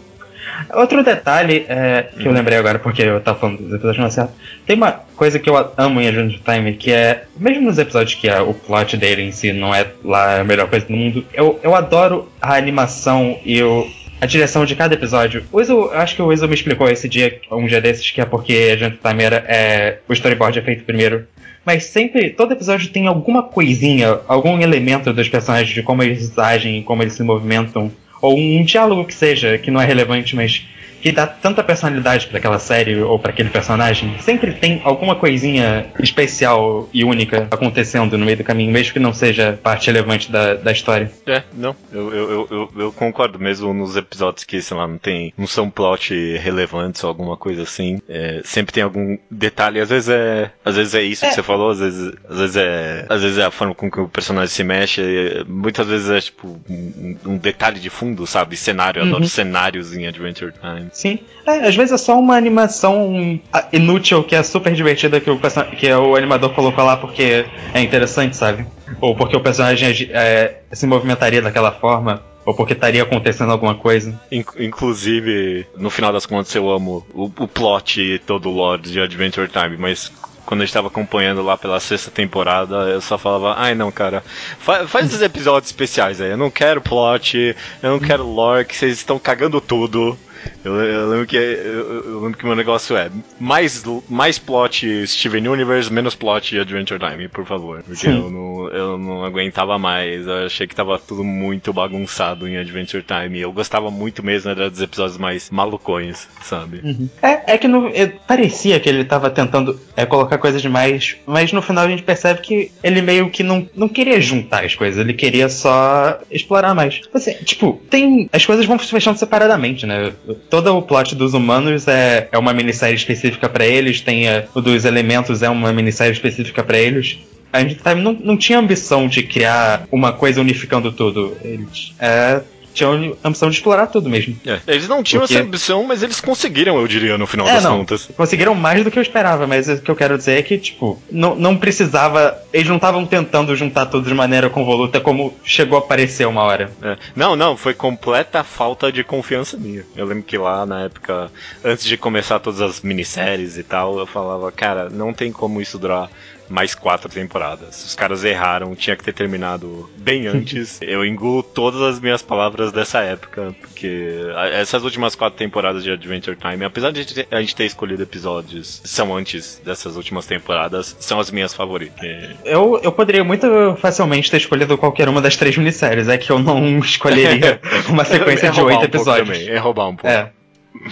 [0.73, 4.33] Outro detalhe é, que eu lembrei agora, porque eu tava falando dos episódios não acertam.
[4.65, 8.29] Tem uma coisa que eu amo em Adventure Time, que é, mesmo nos episódios que
[8.29, 11.59] a- o plot dele em si não é lá a melhor coisa do mundo, eu,
[11.63, 13.87] eu adoro a animação e o,
[14.21, 15.43] a direção de cada episódio.
[15.51, 18.25] O Iso, acho que o Iso me explicou esse dia, um dia desses, que é
[18.25, 21.25] porque Adventure Time era, é, o storyboard é feito primeiro.
[21.65, 26.81] Mas sempre, todo episódio tem alguma coisinha, algum elemento dos personagens, de como eles agem,
[26.83, 30.65] como eles se movimentam, ou um diálogo que seja, que não é relevante, mas
[31.01, 35.85] que dá tanta personalidade pra aquela série ou pra aquele personagem, sempre tem alguma coisinha
[35.99, 40.55] especial e única acontecendo no meio do caminho, mesmo que não seja parte relevante da,
[40.55, 41.11] da história.
[41.25, 44.97] É, não, eu, eu, eu, eu, eu concordo mesmo nos episódios que, sei lá, não
[44.97, 45.33] tem.
[45.37, 48.01] não são plot relevantes ou alguma coisa assim.
[48.07, 50.51] É, sempre tem algum detalhe, às vezes é.
[50.63, 51.29] Às vezes é isso É.
[51.29, 53.05] que você falou, às vezes, às vezes é.
[53.09, 55.01] Às vezes é a forma com que o personagem se mexe.
[55.47, 58.55] muitas vezes é tipo um, um detalhe de fundo, sabe?
[58.57, 59.27] Cenário, eu adoro Uhum.
[59.29, 60.88] cenários em Adventure Time.
[60.91, 61.19] Sim.
[61.45, 63.39] É, às vezes é só uma animação
[63.71, 65.39] inútil que é super divertida que o,
[65.77, 68.65] que o animador colocou lá porque é interessante, sabe?
[69.01, 72.21] Ou porque o personagem agi- é, se movimentaria daquela forma.
[72.45, 74.19] Ou porque estaria acontecendo alguma coisa.
[74.31, 78.81] In- inclusive, no final das contas, eu amo o, o plot e todo o lore
[78.81, 80.11] de Adventure Time, mas
[80.45, 84.23] quando eu estava acompanhando lá pela sexta temporada, eu só falava, ai não, cara,
[84.57, 88.75] fa- faz esses episódios especiais aí, eu não quero plot, eu não quero lore, que
[88.75, 90.17] vocês estão cagando tudo.
[90.63, 95.47] Eu, eu lembro que eu, eu lembro que meu negócio é mais, mais plot Steven
[95.47, 97.81] Universe, menos plot Adventure Time, por favor.
[97.83, 98.11] Porque Sim.
[98.11, 100.27] eu não, eu não aguentava mais.
[100.27, 103.39] Eu achei que tava tudo muito bagunçado em Adventure Time.
[103.39, 107.07] Eu gostava muito mesmo era dos episódios mais malucões, sabe?
[107.21, 111.51] É, é que no- é, parecia que ele tava tentando é, colocar coisas demais, mas
[111.53, 114.99] no final a gente percebe que ele meio que não, não queria juntar as coisas,
[114.99, 117.01] ele queria só explorar mais.
[117.13, 118.29] Assim, tipo, tem.
[118.31, 120.11] As coisas vão se fechando separadamente, né?
[120.49, 124.61] Todo o plot dos humanos é, é uma minissérie específica pra eles, tem é, o
[124.61, 127.19] dos elementos é uma minissérie específica pra eles.
[127.51, 131.35] A gente não, não tinha ambição de criar uma coisa unificando tudo.
[131.43, 132.41] Eles é,
[132.73, 134.35] tinham a ambição de explorar tudo mesmo.
[134.45, 137.53] É, Eles não tinham Porque- essa ambição, mas eles conseguiram, eu diria, no final É,
[137.53, 137.79] das não.
[137.79, 138.09] contas.
[138.15, 141.01] Conseguiram mais do que eu esperava, mas o que eu quero dizer é que, tipo,
[141.11, 142.37] não, não precisava.
[142.53, 146.71] Eles não estavam tentando juntar tudo de maneira convoluta como chegou a parecer uma hora.
[146.81, 146.97] É.
[147.15, 149.83] Não, não, foi completa falta de confiança minha.
[149.95, 151.31] Eu lembro que lá na época,
[151.63, 155.77] antes de começar todas as minisséries e tal, eu falava, cara, não tem como isso
[155.77, 156.09] durar
[156.49, 157.83] mais quatro temporadas.
[157.85, 160.79] Os caras erraram, tinha que ter terminado bem antes.
[160.81, 164.17] eu engulo todas as minhas palavras dessa época, porque
[164.53, 166.99] essas últimas quatro temporadas de Adventure Time, apesar de
[167.31, 172.03] a gente ter- escolhido episódios que são antes dessas últimas temporadas, são as minhas favoritas.
[172.03, 173.47] É, Eu, eu poderia muito
[173.79, 177.59] facilmente ter escolhido qualquer uma das três minisséries, é que eu não escolheria
[177.89, 179.37] uma sequência é de oito um episódios.
[179.37, 180.07] também, é roubar um pouco.
[180.07, 180.31] É.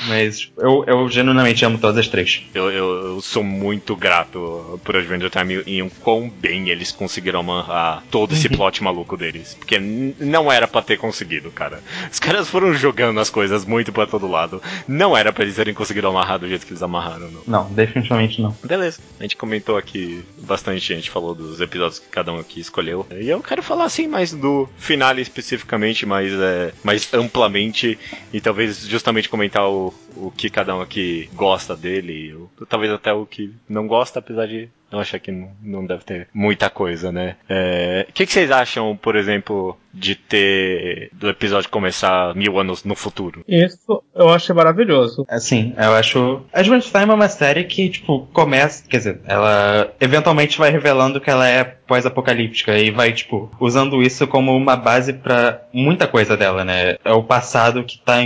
[0.08, 2.44] Mas eu, eu genuinamente amo todas as três.
[2.54, 8.04] Eu, eu, sou muito grato por Adventure Time e o quão bem eles conseguiram amarrar
[8.10, 9.56] todo esse plot maluco deles.
[9.56, 11.82] Porque não era pra ter conseguido, cara.
[12.12, 14.62] Os caras foram jogando as coisas muito pra todo lado.
[14.88, 17.42] Não era pra eles terem conseguido amarrar do jeito que eles amarraram, não.
[17.48, 18.56] Não, definitivamente não.
[18.64, 19.00] Beleza.
[19.20, 23.06] A gente comentou aqui bastante, a gente falou dos episódios que cada um aqui escolheu.
[23.12, 27.98] E eu quero falar assim mais do finale especificamente, mais, é, mais amplamente.
[28.34, 32.34] E talvez justamente comentar o, o que cada um aqui gosta dele.
[32.34, 36.28] Ou, talvez até o que não gosta, apesar de eu achar que não, deve ter
[36.34, 37.36] muita coisa, né?
[37.50, 42.84] É, O que, que vocês acham, por exemplo, de ter do episódio começar mil anos
[42.84, 43.44] no futuro?
[43.48, 45.26] Isso eu achei maravilhoso.
[45.28, 46.42] Assim, eu acho.
[46.54, 48.88] Adventure Time é uma série que, tipo, começa.
[48.88, 54.28] Quer dizer, ela eventualmente vai revelando que ela é pós-apocalíptica e vai, tipo, usando isso
[54.28, 56.98] como uma base pra muita coisa dela, né?
[57.04, 58.18] É o passado que tá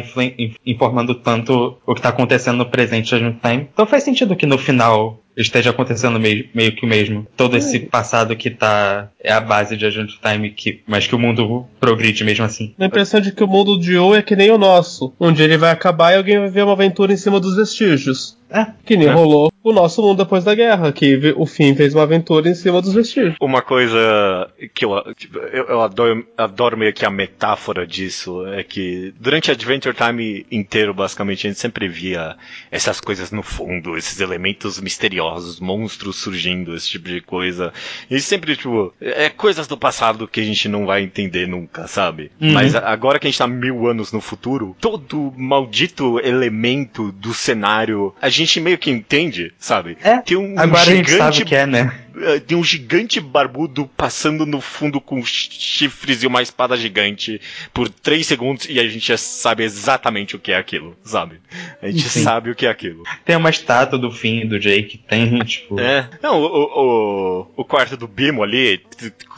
[0.65, 3.69] informando tanto o que tá acontecendo no presente de Adventure Time.
[3.71, 7.27] Então faz sentido que no final esteja acontecendo meio, meio que o mesmo.
[7.35, 9.09] Todo esse passado que tá.
[9.21, 12.73] é a base de Adventure Time, que, mas que o mundo progride mesmo assim.
[12.79, 15.13] A impressão de que o mundo de Joe é que nem o nosso.
[15.33, 18.37] Dia ele vai acabar e alguém vai ver uma aventura em cima dos vestígios.
[18.49, 19.11] É, Que nem É.
[19.11, 22.81] rolou o nosso mundo depois da guerra, que o fim fez uma aventura em cima
[22.81, 23.35] dos vestígios.
[23.39, 28.63] Uma coisa que eu, tipo, eu, eu adoro, adoro meio que a metáfora disso é
[28.63, 32.35] que durante Adventure Time inteiro, basicamente, a gente sempre via
[32.71, 37.71] essas coisas no fundo, esses elementos misteriosos, monstros surgindo, esse tipo de coisa.
[38.09, 42.31] E sempre, tipo, é coisas do passado que a gente não vai entender nunca, sabe?
[42.41, 42.51] Uhum.
[42.53, 47.33] Mas a- agora que a gente tá mil anos no futuro, todo maldito elemento do
[47.33, 49.97] cenário, a gente meio que entende, sabe?
[50.01, 51.93] É, Tem um, um agora a gente gigante sabe que é, né?
[52.15, 57.39] eh, tem um gigante barbudo passando no fundo com chifres e uma espada gigante
[57.73, 61.39] por 3 segundos e a gente já sabe exatamente o que é aquilo, sabe?
[61.81, 62.23] A gente Sim.
[62.23, 63.03] sabe o que é aquilo.
[63.23, 65.79] Tem uma estátua do fim do Jake, tem, tipo.
[65.79, 66.09] É.
[66.21, 68.81] Não, o, o, o, quarto do Bimo ali,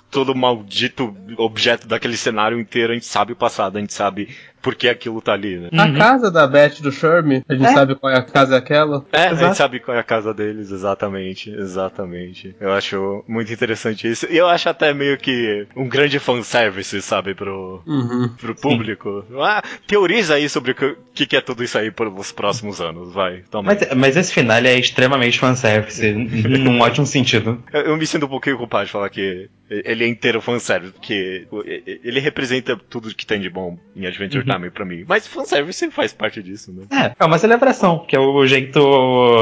[0.09, 4.29] todo maldito objeto daquele cenário inteiro, a gente sabe o passado, a gente sabe
[4.63, 5.69] por que aquilo tá ali, né?
[5.77, 5.93] A Uhum.
[5.95, 7.73] casa da Beth do Sherm, a gente É.
[7.73, 9.05] sabe qual é a casa aquela.
[9.11, 9.45] É, a Exato.
[9.45, 12.55] gente sabe qual é a casa deles, exatamente, exatamente.
[12.59, 14.25] Eu acho muito interessante isso.
[14.29, 18.29] E eu acho até meio que um grande fanservice, sabe, pro, Uhum.
[18.39, 19.25] pro público.
[19.41, 20.75] Ah, teoriza aí sobre o
[21.13, 23.43] que, que é tudo isso aí pelos próximos anos, vai.
[23.51, 23.73] Toma.
[23.73, 27.61] Mas, mas esse final é extremamente fanservice, num ótimo sentido.
[27.73, 31.47] Eu, eu me sinto um pouquinho culpado de falar que ele é inteiro fanservice, porque
[32.03, 35.05] ele representa tudo que tem de bom em Adventure Time pra mim.
[35.07, 36.83] Mas fanservice faz parte disso, né?
[36.91, 38.79] É, é uma celebração, que é o jeito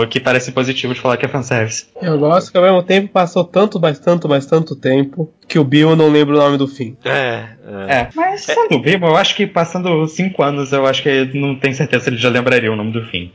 [0.09, 1.87] que parece positivo de falar que é fanservice.
[2.01, 5.63] Eu gosto que ao mesmo tempo passou tanto, mais tanto, mais tanto tempo que o
[5.63, 6.95] Bill não lembra o nome do fim.
[7.03, 7.49] É,
[7.89, 7.93] é.
[7.93, 11.75] É, mas sendo vivo, eu acho que passando cinco anos, eu acho que não tenho
[11.75, 13.31] certeza se ele já lembraria o nome do fim.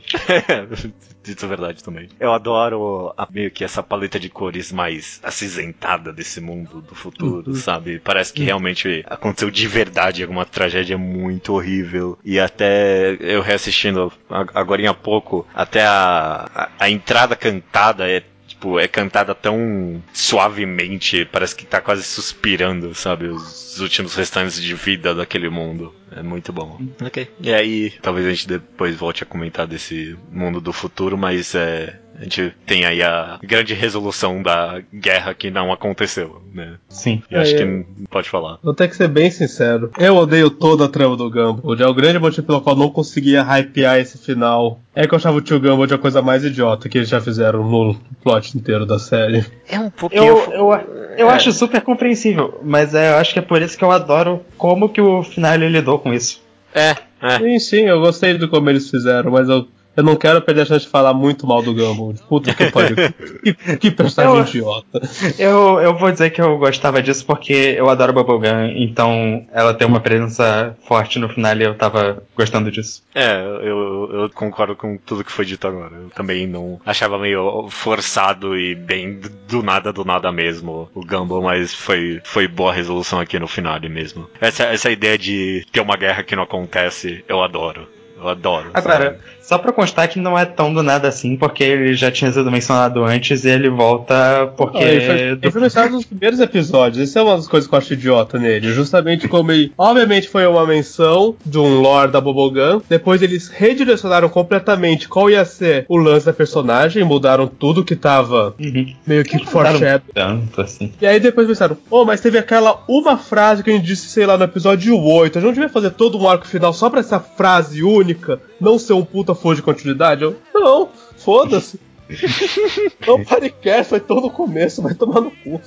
[1.27, 2.07] Isso é verdade também.
[2.19, 7.55] Eu adoro a- meio que essa paleta de cores mais acinzentada desse mundo do futuro,
[7.55, 7.99] sabe?
[7.99, 12.17] Parece que realmente aconteceu de verdade alguma tragédia muito horrível.
[12.23, 18.21] E até eu reassistindo a- agora há pouco, até a, a, a entrada cantada é.
[18.57, 23.27] Tipo, é cantada tão suavemente, parece que tá quase suspirando, sabe?
[23.27, 25.93] Os últimos restantes de vida daquele mundo.
[26.11, 26.79] É muito bom.
[26.99, 27.29] Ok.
[27.39, 31.99] E aí, talvez a gente depois volte a comentar desse mundo do futuro, mas é.
[32.19, 36.75] A gente tem aí a grande resolução da guerra que não aconteceu, né?
[36.89, 37.21] Sim.
[37.29, 37.65] E acho É, que é.
[37.65, 38.57] não pode falar.
[38.63, 39.91] Vou ter que ser bem sincero.
[39.99, 41.75] Eu odeio toda a trama do Gumball.
[41.79, 44.79] É o grande motivo pelo qual eu não conseguia hypear esse final.
[44.95, 47.21] É que eu achava o tio Gumball de a coisa mais idiota que eles já
[47.21, 49.45] fizeram no plot inteiro da série.
[49.69, 50.23] É um pouquinho.
[50.23, 53.83] Eu, eu, eu acho super compreensível, mas é, eu acho que é por isso que
[53.83, 56.41] eu adoro como que o final ele lidou com isso.
[56.73, 57.37] É, é.
[57.39, 60.65] Sim, sim, eu gostei do como eles fizeram, mas eu, eu não quero perder a
[60.65, 62.13] chance de falar muito mal do Gumball.
[62.29, 62.95] Puta que pariu.
[63.43, 65.01] que, que personagem Eu- idiota.
[65.37, 69.87] Eu, eu vou dizer que eu gostava disso porque eu adoro Bubblegum, então ela tem
[69.87, 73.03] uma presença forte no final e eu tava gostando disso.
[73.15, 75.93] É, eu, eu concordo com tudo que foi dito agora.
[75.95, 81.41] Eu também não achava meio forçado e bem do nada, do nada mesmo o Gumball,
[81.41, 84.29] mas foi, foi boa a resolução aqui no final mesmo.
[84.39, 87.87] Essa, essa ideia de ter uma guerra que não acontece, eu adoro.
[88.19, 88.71] Eu adoro.
[88.73, 89.17] Agora, sabe?
[89.47, 92.51] Só pra constar que não é tão do nada assim, porque ele já tinha sido
[92.51, 94.77] mencionado antes e ele volta porque.
[94.77, 97.07] Ah, ele, foi, ele foi mencionado nos primeiros episódios.
[97.09, 98.73] Isso é uma das coisas que eu acho idiota nele.
[98.73, 99.71] Justamente como ele.
[99.77, 102.81] Obviamente foi uma menção de um lore da Bobogan.
[102.89, 107.05] Depois eles redirecionaram completamente qual ia ser o lance da personagem.
[107.05, 108.93] Mudaram tudo que tava Uhum.
[109.05, 110.09] meio que foreshadow.
[110.13, 110.91] Tanto assim.
[111.01, 114.25] E aí depois pensaram, oh, mas teve aquela uma frase que a gente disse, sei
[114.25, 115.37] lá, no episódio 8.
[115.37, 118.77] A gente não devia fazer todo um arco final só pra essa frase única não
[118.79, 120.23] ser um puta for de continuidade?
[120.23, 121.79] Eu, não, foda-se.
[123.05, 125.61] Não podcast, foi todo o começo, vai tomar no cu.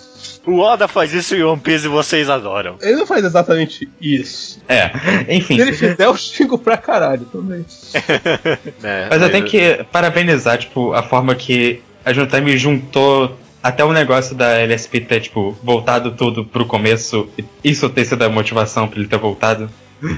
[0.47, 2.77] O Oda faz isso em One Piece e vocês adoram.
[2.81, 4.59] Ele não faz exatamente isso.
[4.67, 4.91] É,
[5.29, 5.57] enfim.
[5.57, 7.65] Se ele fizer, eu xingo pra caralho também.
[8.83, 13.93] É, Mas eu tenho que parabenizar, tipo, a forma que a Juntime juntou até o
[13.93, 18.89] negócio da LSP ter, tipo, voltado tudo pro começo, e isso ter sido a motivação
[18.89, 19.69] pra ele ter voltado.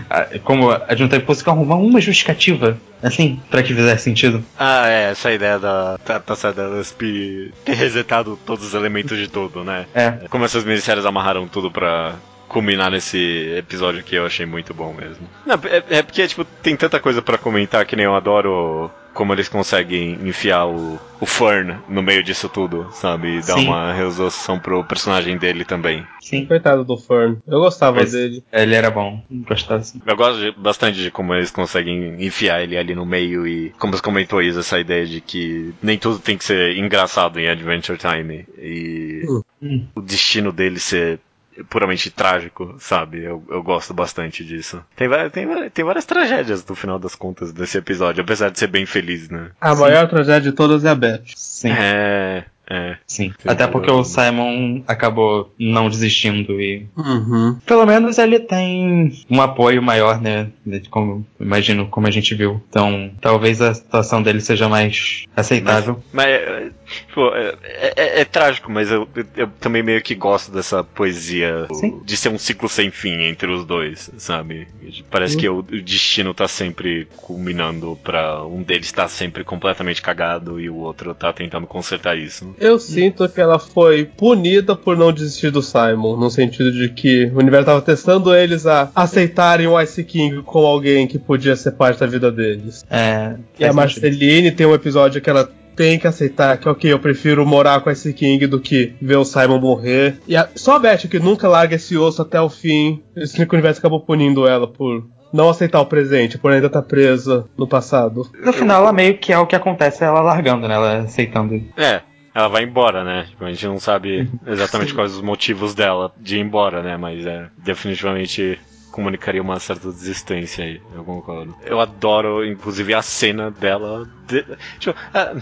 [0.09, 4.45] Ah, Como a Juntime conseguiu arrumar uma justificativa, assim, pra que fizesse sentido.
[4.59, 9.64] Ah, é, essa ideia da certo, da LSP ter resetado todos os elementos de tudo,
[9.64, 9.87] né?
[9.95, 10.11] É.
[10.29, 12.14] Como essas minisséries amarraram tudo pra
[12.49, 15.27] culminar nesse episódio aqui, eu achei muito bom mesmo.
[15.47, 19.33] Não, é, é porque, tipo, tem tanta coisa pra comentar que nem eu adoro como
[19.33, 23.37] eles conseguem enfiar o, o Fern no meio disso tudo, sabe?
[23.38, 23.66] E dar Sim.
[23.68, 26.07] uma resolução pro personagem dele também.
[26.20, 26.46] Sim.
[26.46, 27.38] Coitado do Fern.
[27.46, 28.42] Eu gostava Mas dele.
[28.53, 29.22] ele era bom.
[29.31, 30.01] Gostava assim.
[30.07, 33.92] Eu gosto de- bastante de como eles conseguem enfiar ele ali no meio e, como
[33.96, 37.98] você comentou, Isa, essa ideia de que nem tudo tem que ser engraçado em Adventure
[37.98, 39.22] Time e
[39.62, 39.87] Hum.
[39.94, 41.20] o destino dele ser
[41.69, 43.23] puramente trágico, sabe?
[43.23, 44.83] Eu, eu gosto bastante disso.
[44.97, 48.67] Tem, va- tem, tem várias tragédias no final das contas desse episódio, apesar de ser
[48.69, 49.51] bem feliz, né?
[49.61, 51.23] A maior tragédia de todas é a Beth.
[51.37, 51.71] Sim.
[51.71, 52.97] É, é.
[53.07, 53.33] Sim.
[53.38, 56.87] Sim, Até porque o Simon acabou não desistindo e.
[56.97, 57.59] Uhum.
[57.67, 60.49] Pelo menos ele tem um apoio maior, né?
[60.91, 62.62] Como, imagino como a gente viu.
[62.71, 66.03] Então, talvez a situação dele seja mais aceitável.
[66.12, 67.55] Mas, é, tipo, é,
[67.97, 72.01] é- é trágico, mas eu, eu- eu também meio que gosto dessa poesia Sim.
[72.05, 74.69] de ser um ciclo sem fim entre os dois, sabe?
[75.11, 80.61] Parece que o, o destino tá sempre culminando pra um deles tá sempre completamente cagado
[80.61, 82.55] e o outro tá tentando consertar isso.
[82.59, 87.27] Eu sinto que ela foi punida por não desistir do Simon, no sentido de que
[87.35, 91.73] o universo tava testando eles a aceitarem o Ice King como alguém que podia ser
[91.73, 92.85] parte da vida deles.
[92.91, 94.03] É, E a faz sentido.
[94.05, 97.91] Marceline tem um episódio que ela tem que aceitar que, ok, eu prefiro morar com
[97.91, 100.19] esse King do que ver o Simon morrer.
[100.27, 103.03] E a, só a Beth que nunca larga esse osso até o fim.
[103.17, 107.67] Esse universo acabou punindo ela por não aceitar o presente, por ainda estar presa no
[107.67, 108.31] passado.
[108.45, 110.75] No final, ela meio que é o que acontece, ela largando, né?
[110.75, 111.63] Ela aceitando.
[111.77, 112.03] É,
[112.35, 113.27] ela vai embora, né?
[113.29, 116.97] Tipo, a gente não sabe exatamente quais os motivos dela de ir embora, né?
[116.97, 118.59] Mas é definitivamente
[118.93, 121.57] comunicaria uma certa desistência aí, eu concordo.
[121.65, 124.07] Eu adoro, inclusive, a cena dela.
[124.29, 124.45] de-
[124.79, 125.35] tipo, ah,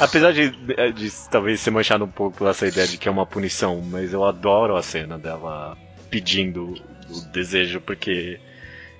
[0.00, 0.50] apesar de,
[0.92, 4.12] de talvez ser manchado um pouco por essa ideia de que é uma punição, mas
[4.12, 5.76] eu adoro a cena dela
[6.10, 6.72] pedindo
[7.08, 8.40] o desejo, porque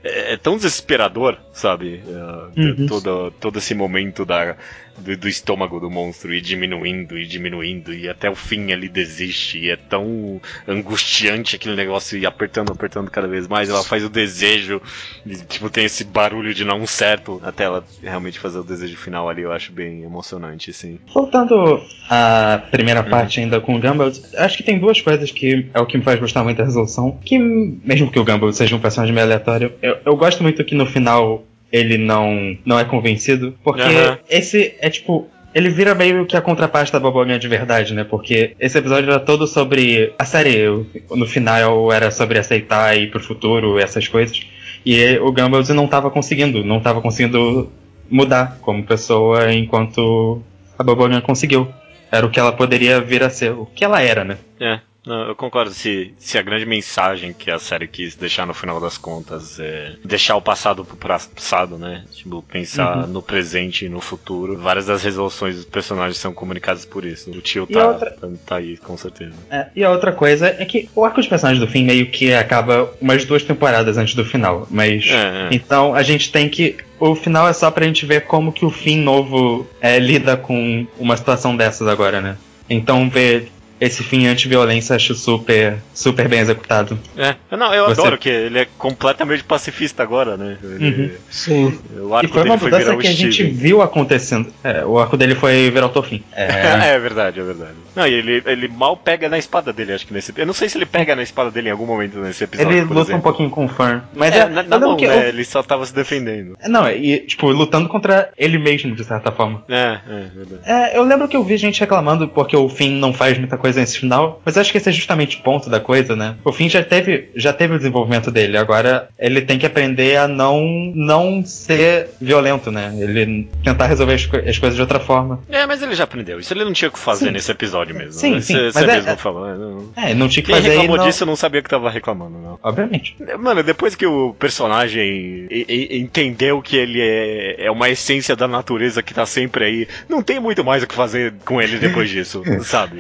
[0.03, 2.03] é, é tão desesperador, sabe?
[2.07, 2.87] É, Uhum.
[2.87, 4.57] todo, todo esse momento da,
[4.99, 9.59] do, do estômago do monstro ir diminuindo e diminuindo, e até o fim ele desiste,
[9.59, 13.69] e é tão angustiante aquele negócio ir apertando, apertando cada vez mais.
[13.69, 14.81] Ela faz o desejo,
[15.25, 19.29] e, tipo, tem esse barulho de não certo, até ela realmente fazer o desejo final
[19.29, 20.99] ali, eu acho bem emocionante, assim.
[21.13, 25.81] Voltando à primeira parte ainda com o Gumball, acho que tem duas coisas que é
[25.81, 27.19] o que me faz gostar muito da resolução.
[27.25, 30.75] Que, mesmo que o Gumball seja um personagem meio aleatório, eu, eu gosto muito que
[30.75, 33.55] no final ele não, não é convencido.
[33.63, 34.19] Porque Aham.
[34.29, 35.29] esse é tipo.
[35.55, 38.05] Ele vira meio que a contraparte da Bobolinha de verdade, né?
[38.05, 40.13] Porque esse episódio era todo sobre.
[40.19, 40.67] A série,
[41.11, 44.41] no final, era sobre aceitar e ir pro futuro, essas coisas.
[44.85, 47.73] E o Gumball não tava conseguindo, não tava conseguindo
[48.09, 50.43] mudar como pessoa enquanto
[50.79, 51.69] a Bobolinha conseguiu.
[52.11, 54.39] Era o que ela poderia vir a ser, o que ela era, né?
[54.61, 55.71] É, eu concordo.
[55.73, 59.95] Se, se a grande mensagem que a série quis deixar no final das contas é
[60.05, 62.05] deixar o passado pro passado, né?
[62.13, 64.57] Tipo, pensar no presente e no futuro.
[64.59, 67.31] Várias das resoluções dos personagens são comunicadas por isso.
[67.31, 69.35] O tio tá, outra- tá, tá aí, com certeza.
[69.51, 72.33] É, e a outra coisa é que o arco de personagens do fim meio que
[72.33, 74.67] acaba umas duas temporadas antes do final.
[74.71, 75.07] Mas.
[75.09, 75.49] É, é.
[75.53, 76.77] Então a gente tem que.
[76.99, 80.87] O final é só pra gente ver como que o fim novo é, lida com
[80.99, 82.37] uma situação dessas agora, né?
[82.69, 83.49] Então ver
[83.81, 86.99] esse fim anti-violência acho super, super bem executado.
[87.17, 90.57] É, não, eu Você- adoro que ele é completamente pacifista agora, né?
[90.63, 91.11] Ele, Uhum.
[91.31, 91.79] Sim.
[91.99, 94.53] O arco E foi dele uma foi mudança o que a gente viu acontecendo.
[94.63, 96.23] É, o arco dele foi virar o Tofim.
[96.33, 96.47] É,
[96.97, 97.73] É, verdade, é verdade.
[97.95, 100.33] Não, e ele, ele mal pega na espada dele, acho que nesse.
[100.37, 102.73] Eu não sei se ele pega na espada dele em algum momento nesse episódio.
[102.73, 103.19] ele por luta exemplo.
[103.19, 104.03] um pouquinho com o Fern.
[104.15, 105.29] Mas É, é, na, na mão, que né?
[105.29, 106.57] Ele só tava se defendendo.
[106.69, 109.65] Não, e, tipo, lutando contra ele mesmo, de certa forma.
[109.69, 110.61] É, é, verdade.
[110.65, 113.66] É, eu lembro que eu vi gente reclamando porque o Finn não faz muita coisa
[113.75, 116.37] nesse final, mas acho que esse é justamente o ponto da coisa, né?
[116.45, 120.29] O Finn já teve, já teve o desenvolvimento dele, agora ele tem que aprender a
[120.29, 120.63] não,
[120.95, 122.95] não ser violento, né?
[122.99, 125.41] Ele tentar resolver as, co- as coisas de outra forma.
[125.49, 126.39] É, mas ele já aprendeu.
[126.39, 127.31] Isso ele não tinha o que fazer Sim.
[127.33, 128.13] nesse episódio mesmo.
[128.13, 128.41] Sim, né?
[128.43, 129.49] sim, Você mas você é- mesmo é- falou.
[129.49, 129.89] é, não.
[129.97, 131.07] É, tinha que Quem fazer reclamou e não...
[131.07, 132.59] disso não sabia que tava reclamando, não.
[132.63, 133.17] Obviamente.
[133.39, 135.49] Mano, depois que o personagem
[135.91, 140.39] entendeu que ele é, é uma essência da natureza que tá sempre aí, não tem
[140.41, 142.99] muito mais o que fazer com ele depois disso, sabe?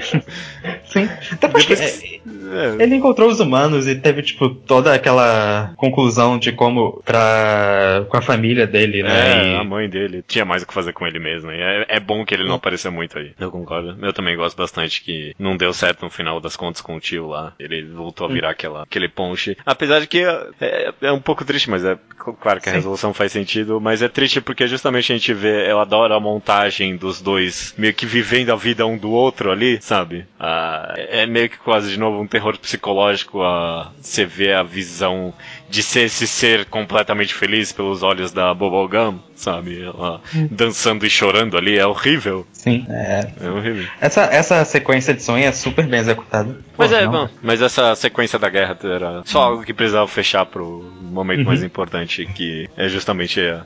[0.86, 1.08] Sim.
[1.40, 6.38] Depois que, Depois é, É, Ele encontrou os humanos e teve, tipo, toda aquela conclusão
[6.38, 8.04] de como pra.
[8.08, 9.48] com a família dele, né?
[9.48, 11.50] É, E- a mãe dele tinha mais o que fazer com ele mesmo.
[11.50, 13.32] É, é bom que ele não apareceu muito aí.
[13.38, 13.96] Eu concordo.
[14.04, 17.28] Eu também gosto bastante que não deu certo no final das contas com o tio
[17.28, 17.52] lá.
[17.58, 19.56] Ele voltou a virar aquela, aquele ponche.
[19.66, 21.96] Apesar de que é, é- é um pouco triste, mas é
[22.40, 22.78] claro que a Sim.
[22.78, 23.80] resolução faz sentido.
[23.80, 27.92] Mas é triste porque justamente a gente vê, eu adoro a montagem dos dois meio
[27.94, 30.24] que vivendo a vida um do outro ali, sabe?
[30.58, 35.34] Ah, é meio que quase de novo um terror psicológico a você vê a visão
[35.68, 39.82] de ser esse ser completamente feliz pelos olhos da Bubblegum, sabe?
[39.82, 40.20] Ela
[40.50, 42.46] dançando e chorando ali, é horrível.
[42.52, 42.84] Sim.
[42.88, 43.84] É, É horrível.
[44.00, 46.56] essa, essa sequência de sonho é super bem executada.
[46.76, 47.12] Mas Pô, é, não.
[47.12, 51.60] bom, mas essa sequência da guerra era só algo que precisava fechar pro momento mais
[51.60, 51.66] Uhum.
[51.66, 53.60] importante, que é justamente é,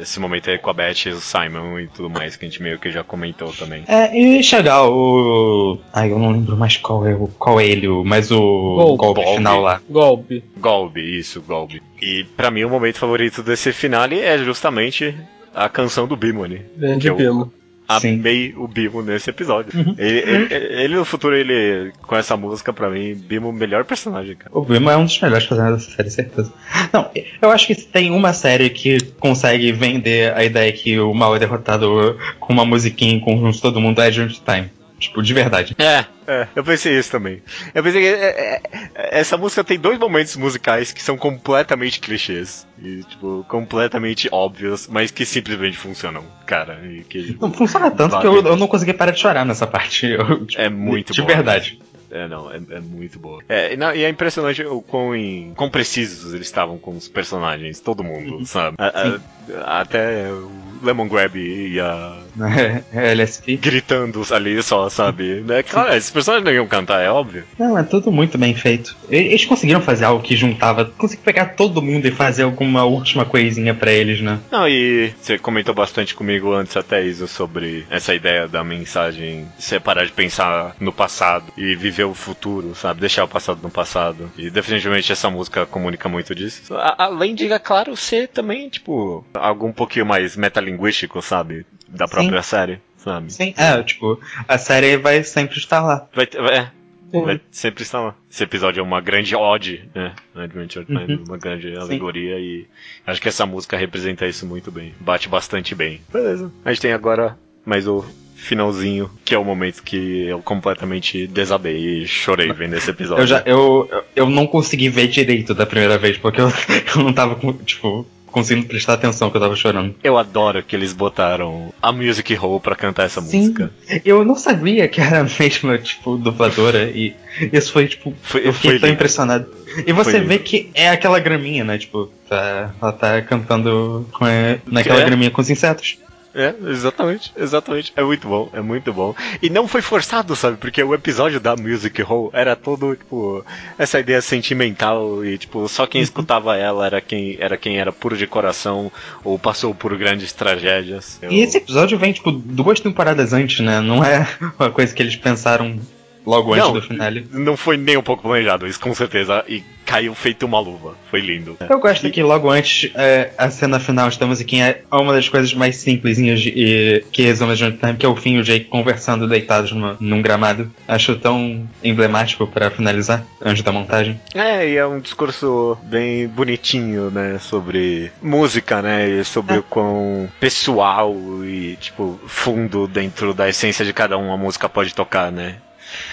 [0.00, 2.78] esse momento aí com a Beth, o Simon e tudo mais, que a gente meio
[2.78, 3.84] que já comentou também.
[3.86, 5.78] É, e chegar o.
[5.92, 7.66] Ai, eu não lembro mais qual é, o, qual é
[8.04, 8.96] mas o Golpe.
[9.04, 9.36] golpe Golpe.
[9.36, 9.80] final lá.
[9.88, 10.44] Golpe.
[10.56, 11.82] Golbe, isso, Golbe.
[12.00, 15.14] E pra mim o momento favorito desse finale é justamente
[15.54, 16.62] a canção do Bimoni.
[16.76, 17.52] Grande Bimo.
[18.00, 18.18] Sim.
[18.18, 19.78] Amei o Bimo nesse episódio.
[19.78, 19.94] Uhum.
[19.96, 24.34] Ele, ele- ele no futuro, ele, com essa música, pra mim, Bimo, o melhor personagem,
[24.34, 24.50] cara.
[24.52, 26.52] O Bimo é um dos melhores personagens dessa série, certeza.
[26.92, 27.08] Não,
[27.40, 31.36] eu acho que se tem uma série que consegue vender a ideia que o mal
[31.36, 34.68] é derrotado com uma musiquinha em conjunto de todo mundo é Adventure Time.
[34.98, 35.74] Tipo, de verdade.
[35.78, 37.42] É, é, eu pensei isso também.
[37.74, 38.60] Eu pensei que é,
[38.94, 42.66] é, essa música tem dois momentos musicais que são completamente clichês.
[42.82, 46.80] E, tipo, completamente óbvios, mas que simplesmente funcionam, cara.
[46.84, 50.06] E que Não funciona tanto que eu, eu não consegui parar de chorar nessa parte.
[50.06, 51.26] Eu, tipo, é muito De bom.
[51.26, 51.78] verdade.
[52.10, 53.42] É, não, é, é muito boa.
[53.48, 57.08] É, e, não, e é impressionante o quão, em- quão precisos eles estavam com os
[57.08, 58.76] personagens, todo mundo, sabe?
[58.78, 59.18] A-
[59.66, 60.50] a- até o
[60.82, 62.84] Lemon Grab e a né?
[62.92, 63.56] LSP.
[63.56, 65.42] Gritando ali só, sabe?
[65.46, 65.62] Né?
[65.62, 67.44] Claro, esses personagens não iam cantar, é óbvio.
[67.58, 68.96] Não, é tudo muito bem feito.
[69.08, 73.74] Eles conseguiram fazer algo que juntava, conseguiram pegar todo mundo e fazer alguma última coisinha
[73.74, 74.38] pra eles, né?
[74.50, 79.80] Não, e você comentou bastante comigo antes até isso sobre essa ideia da mensagem você
[79.80, 83.00] parar de pensar no passado e viver o futuro, sabe?
[83.00, 84.30] Deixar o passado no passado.
[84.36, 86.74] E definitivamente essa música comunica muito disso.
[86.74, 91.64] A- além de, é claro, ser também, tipo, algo um pouquinho mais metalinguístico, sabe?
[91.88, 93.32] Da própria série, sabe?
[93.32, 93.54] Sim.
[93.56, 96.06] É, tipo, a série vai sempre estar lá.
[96.14, 96.70] Vai, ter- é,
[97.10, 97.24] Sim.
[97.24, 98.14] vai sempre estar lá.
[98.30, 100.12] Esse episódio é uma grande ode, né?
[100.34, 101.24] Adventure Time, Uhum.
[101.28, 102.66] uma grande alegoria e
[103.06, 104.94] acho que essa música representa isso muito bem.
[105.00, 106.00] Bate bastante bem.
[106.12, 106.50] Beleza.
[106.64, 112.02] A gente tem agora mais o finalzinho, que é o momento que eu completamente desabei
[112.02, 113.22] e chorei vendo esse episódio.
[113.22, 116.48] Eu já, eu, eu- eu não consegui ver direito da primeira vez, porque eu,
[116.96, 118.06] eu não tava, com- tipo,
[118.36, 119.94] conseguindo prestar atenção que eu tava chorando.
[120.04, 123.38] Eu adoro que eles botaram a Music Hall pra cantar essa Sim.
[123.38, 123.70] música.
[124.04, 127.14] Eu não sabia que era a mesma, tipo, dubladora, e
[127.50, 128.96] isso foi, tipo, Foi- eu fiquei foi tão lindo.
[128.96, 129.46] impressionado.
[129.86, 130.44] E você Foi vê lindo.
[130.44, 131.78] que é aquela graminha, né?
[131.78, 135.04] Tipo, tá, ela tá cantando com a- naquela é?
[135.06, 135.96] graminha com os insetos.
[136.36, 137.92] É, exatamente, exatamente.
[137.96, 139.14] É muito bom, é muito bom.
[139.42, 140.58] E não foi forçado, sabe?
[140.58, 143.42] Porque o episódio da Music Hall era todo, tipo,
[143.78, 148.16] essa ideia sentimental e, tipo, só quem escutava ela era quem era quem era puro
[148.18, 148.92] de coração
[149.24, 151.18] ou passou por grandes tragédias.
[151.22, 153.80] Eu- E esse episódio vem, tipo, duas temporadas antes, né?
[153.80, 154.26] Não é
[154.60, 155.78] uma coisa que eles pensaram
[156.26, 156.72] logo antes Não.
[156.74, 157.26] do finale.
[157.32, 159.44] Não foi nem um pouco planejado, isso com certeza.
[159.48, 160.96] E caiu feito uma luva.
[161.10, 161.56] Foi lindo.
[161.70, 165.54] Eu gosto que logo antes, é, a cena final da musiquinha é uma das coisas
[165.54, 168.64] mais simplesinhas de- e que resume a Time, que é o fim e o Jake
[168.66, 170.70] conversando deitados numa- num gramado.
[170.88, 174.20] Acho tão emblemático pra finalizar, antes da montagem.
[174.34, 177.38] É, e é um discurso bem bonitinho, né?
[177.40, 179.08] Sobre música, né?
[179.08, 181.14] E sobre o quão pessoal
[181.44, 185.56] e, tipo, fundo dentro da essência de cada um a música pode tocar, né?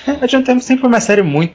[0.08, 1.54] É, a Joint Time sempre foi uma série muito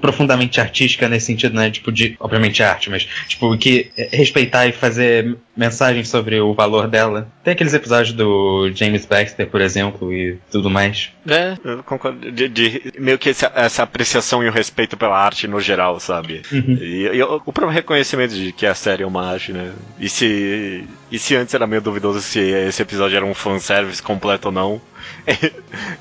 [0.00, 1.70] profundamente artística nesse sentido, né?
[1.70, 6.88] Tipo, de, obviamente, arte, mas, tipo, que é, respeitar e fazer mensagens sobre o valor
[6.88, 7.28] dela.
[7.44, 11.10] Tem aqueles episódios do James Baxter, por exemplo, e tudo mais.
[11.28, 12.30] É, eu concordo.
[12.30, 16.40] De, de- meio que essa, essa apreciação e o respeito pela arte no geral, sabe?
[16.50, 16.78] Uhum.
[16.80, 19.72] E, e o o próprio reconhecimento de que a série é uma arte, né?
[19.98, 24.48] E se, e se antes era meio duvidoso se esse episódio era um fanservice completo
[24.48, 24.80] ou não.
[25.26, 25.34] é,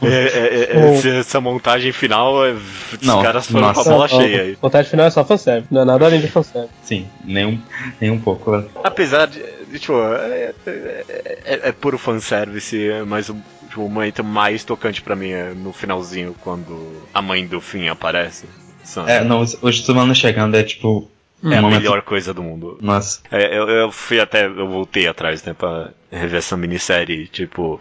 [0.03, 0.93] é, é, Oh.
[0.93, 3.83] esse- essa montagem final, é, os Não, caras foram nossa.
[3.83, 4.57] com a bola cheia aí.
[4.61, 6.73] Vontade final é só fanservice, não é nada além de fanservice.
[6.83, 7.59] Sim, nem um,
[7.99, 8.63] nem um pouco.
[8.83, 9.39] Apesar de,
[9.79, 11.05] tipo, é, é,
[11.45, 12.77] é, é puro fanservice,
[13.07, 13.35] mas o,
[13.67, 17.87] tipo, o momento mais tocante pra mim é no finalzinho, quando a mãe do fim
[17.87, 18.45] aparece.
[18.83, 19.11] sabe?
[19.11, 21.09] É, não, os, os humanos chegando é tipo.
[21.41, 22.77] É a momento- melhor coisa do mundo.
[22.81, 23.21] Nossa.
[23.31, 27.79] É, eu, eu fui até, eu voltei atrás, né, pra rever essa minissérie, tipo,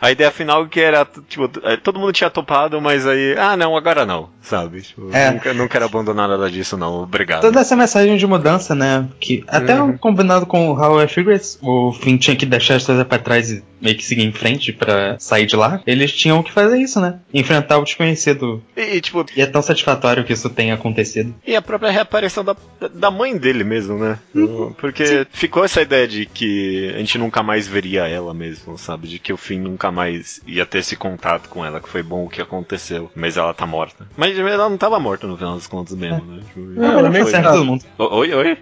[0.00, 3.76] a ideia final que era, tipo, é, todo mundo tinha topado, mas aí, ah não,
[3.76, 4.82] agora não, sabe?
[4.82, 5.30] Tipo, É.
[5.30, 7.42] nunca, não quero abandonar nada disso não, obrigado.
[7.42, 9.08] Toda essa mensagem de mudança, né?
[9.20, 13.04] Que até combinado com o How I Figures, o Finn tinha que deixar as coisas
[13.04, 15.80] pra trás e meio que seguir em frente pra sair de lá.
[15.86, 17.18] Eles tinham que fazer isso, né?
[17.32, 18.62] Enfrentar o desconhecido.
[18.74, 21.34] E, e, tipo, E é tão satisfatório que isso tenha acontecido.
[21.46, 22.56] E a própria reaparição da,
[22.94, 24.18] da mãe dele mesmo, né?
[24.34, 24.72] Uhum.
[24.78, 29.08] Porque ficou essa ideia de que a gente nunca mais veria ela mesmo, sabe?
[29.08, 32.24] De que o Finn nunca mais ia ter esse contato com ela, que foi bom
[32.24, 33.10] o que aconteceu.
[33.14, 34.06] Mas ela tá morta.
[34.16, 36.42] Mas ela não tava morta no final das contas mesmo, né?
[36.46, 37.84] Tipo, Não, ela meio que certo todo mundo.
[37.98, 38.58] O- Oi, oi?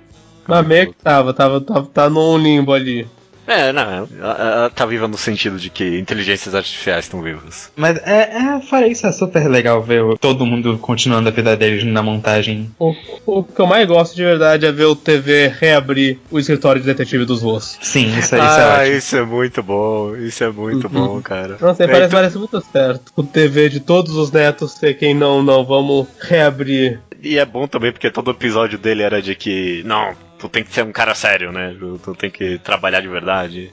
[0.46, 3.06] Mas meio que tava, tava, tava, tá num limbo ali.
[3.46, 7.70] É, não, ela, ela tá viva no sentido de que inteligências artificiais estão vivas.
[7.76, 11.54] Mas é, é, fora isso, é super legal ver o- todo mundo continuando a vida
[11.56, 12.70] deles na montagem.
[12.78, 12.94] O,
[13.26, 16.86] o que eu mais gosto de verdade é ver o TV reabrir o escritório de
[16.86, 17.76] detetive dos voos.
[17.82, 18.96] Sim, isso, isso é ah, ótimo.
[18.96, 21.06] isso é muito bom, isso é muito Uhum.
[21.06, 21.56] bom, cara.
[21.60, 23.12] Não sei, É, parece, então- parece muito certo.
[23.14, 27.00] O TV de todos os netos ser quem não, não, vamos reabrir.
[27.22, 30.12] E é bom também porque todo episódio dele era de que, não,
[30.48, 31.74] tu tem que ser um cara sério, né?
[31.78, 33.70] Tu, tu tem que trabalhar de verdade.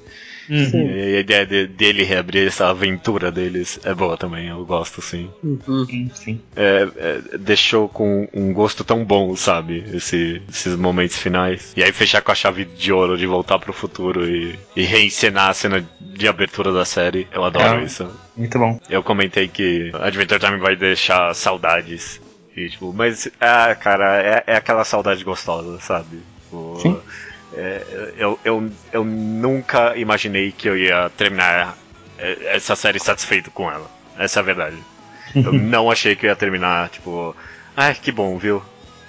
[0.50, 0.92] Uhum.
[0.92, 5.30] E a ideia de- dele reabrir essa aventura deles é boa também, eu gosto sim.
[5.44, 6.10] Uhum.
[6.14, 6.42] Sim.
[6.56, 9.86] É, é, deixou com um gosto tão bom, sabe?
[9.94, 11.72] Esse- esses momentos finais.
[11.78, 15.50] E aí fechar com a chave de ouro de voltar pro futuro e, e reencenar
[15.50, 17.28] a cena de abertura da série.
[17.32, 17.84] Eu adoro É.
[17.86, 18.10] isso.
[18.36, 18.78] Muito bom.
[18.90, 22.20] Eu comentei que Adventure Time vai deixar saudades.
[22.58, 26.18] E, tipo, mas, ah, cara, é, é aquela saudade gostosa, sabe?
[26.52, 27.02] Tipo, Sim.
[27.54, 31.78] é, eu, eu, eu nunca imaginei que eu ia terminar
[32.20, 33.90] é, essa série satisfeito com ela.
[34.18, 34.78] Essa é a verdade.
[35.34, 37.34] Eu não achei que eu ia terminar, tipo,
[37.76, 38.62] ai, que bom, viu?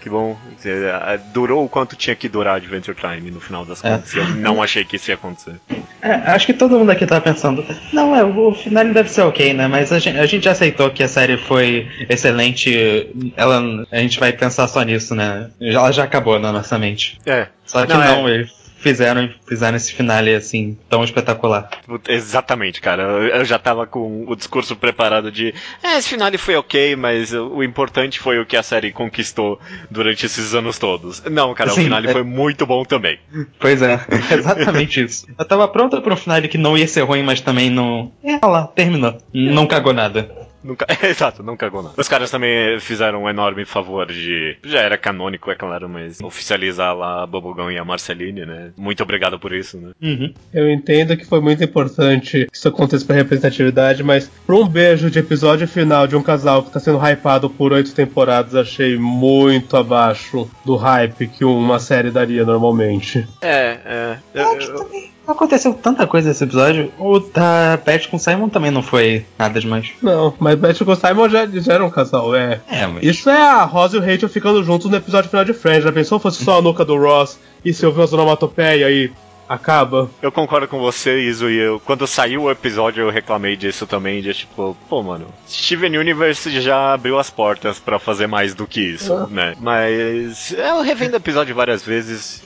[0.02, 0.36] Que bom.
[0.64, 3.90] É, Durou o quanto tinha que durar Adventure Time no final das É.
[3.90, 4.14] contas.
[4.14, 5.54] Eu não achei que isso ia acontecer.
[6.02, 9.54] É, acho que todo mundo aqui tá pensando, não, é, o final deve ser ok,
[9.54, 9.68] né?
[9.68, 14.18] Mas a gente, a gente já aceitou que a série foi excelente, ela, a gente
[14.18, 15.50] vai pensar só nisso, né?
[15.60, 17.18] Ela já acabou na nossa mente.
[17.24, 17.46] É.
[17.64, 18.34] Só que Não, não, é.
[18.34, 18.50] eles
[18.82, 21.70] fizeram, fizeram esse finale assim, tão espetacular.
[22.08, 23.02] Exatamente, cara.
[23.02, 25.54] Eu- já tava com o discurso preparado de.
[25.82, 29.60] É, esse final foi ok, mas o importante foi o que a série conquistou
[29.90, 31.22] durante esses anos todos.
[31.30, 33.18] Não, cara, Sim, o final é- foi muito bom também.
[33.58, 34.00] Pois é,
[34.32, 35.26] exatamente isso.
[35.38, 38.12] Eu tava pronta pra um finale que não ia ser ruim, mas também não.
[38.24, 39.16] É, olha lá, terminou.
[39.32, 40.30] Não cagou nada.
[40.62, 40.86] Nunca...
[41.02, 41.94] Exato, não cagou nada.
[41.98, 44.56] Os caras também fizeram um enorme favor de.
[44.64, 48.72] Já era canônico, é claro, mas oficializar lá a Bubblegum e a Marceline, né?
[48.76, 49.90] Muito obrigado por isso, né?
[50.02, 50.32] Uhum.
[50.52, 55.10] Eu entendo que foi muito importante que isso aconteça pra representatividade, mas pra um beijo
[55.10, 59.76] de episódio final de um casal que tá sendo hypado por oito temporadas, achei muito
[59.76, 63.26] abaixo do hype que uma série daria normalmente.
[63.40, 64.18] É, é.
[64.34, 66.92] Eu- eu- aconteceu tanta coisa nesse episódio.
[66.98, 69.90] O da Beth com Simon também não foi nada demais.
[70.02, 72.60] Não, mas Beth com Simon já, já era um casal, é.
[72.70, 73.02] É, mas.
[73.02, 75.84] Isso é a Rosa e o Rachel ficando juntos no episódio final de Friends.
[75.84, 79.10] Já pensou se fosse só a nuca do Ross e se ouvir uma onomatopeia e
[79.48, 80.08] acaba?
[80.22, 84.22] Eu concordo com você, Iso, e eu, quando saiu o episódio eu reclamei disso também,
[84.22, 88.80] de tipo, pô, mano, Steven Universe já abriu as portas pra fazer mais do que
[88.80, 89.26] isso, Ah.
[89.30, 89.54] né?
[89.60, 92.42] Mas eu revendo o episódio várias vezes.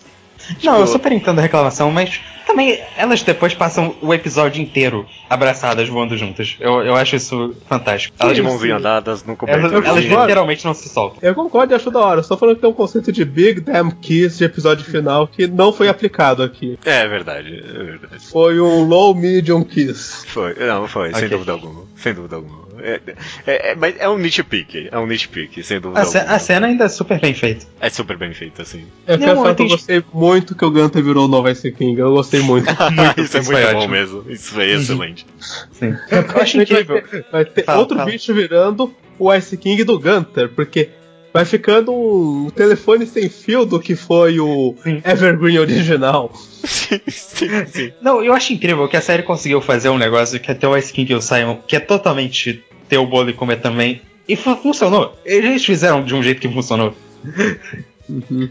[0.63, 5.89] Não, eu super entendo a reclamação, mas também elas depois passam o episódio inteiro abraçadas
[5.89, 6.57] voando juntas.
[6.61, 8.15] Eu, eu acho isso fantástico.
[8.19, 9.85] Elas Elas, de mãozinha dadas no elas, cobertor.
[9.85, 10.23] elas concordo.
[10.23, 11.19] literalmente não se soltam.
[11.21, 12.23] Eu concordo e acho da hora.
[12.23, 15.73] Só falando que tem um conceito de Big Damn Kiss de episódio final que não
[15.73, 16.79] foi aplicado aqui.
[16.85, 18.25] É verdade, é verdade.
[18.31, 20.25] Foi um Low Medium Kiss.
[20.29, 21.29] Foi, não, foi, sem Ok.
[21.31, 21.83] dúvida alguma.
[21.97, 22.66] Sem dúvida alguma.
[22.81, 23.01] É,
[23.47, 26.35] é, é, mas é um nitpick, é um nitpick, sem dúvida A, ce- alguma.
[26.35, 27.67] a cena ainda é super bem feita.
[27.81, 28.87] É super bem feito, assim.
[29.07, 29.71] Eu Não, eu que eu entendi.
[29.71, 31.99] gostei muito que o Gunter virou o novo Ice King.
[32.01, 32.67] Eu gostei muito.
[33.21, 33.93] isso é isso muito foi bom ótimo.
[33.93, 34.25] mesmo.
[34.29, 35.27] Isso foi excelente.
[35.73, 35.95] Sim.
[36.11, 36.97] Eu acho incrível.
[36.97, 38.11] Vai ter, vai ter Fala, outro fala.
[38.11, 40.91] bicho virando o Ice King do Gunter, porque
[41.37, 45.03] vai ficando um telefone sem fio do que foi o Sim.
[45.05, 46.33] Evergreen original.
[46.65, 47.93] sim, sim, sim.
[48.01, 50.93] Não, eu acho incrível que a série conseguiu fazer um negócio que até o Ice
[50.93, 54.01] King e o Simon, que é totalmente ter o bolo e comer também.
[54.27, 55.15] E fu- funcionou.
[55.25, 56.95] Eles fizeram de um jeito que funcionou.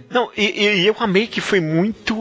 [0.09, 2.13] Não, e, e- e eu amei que foi muito.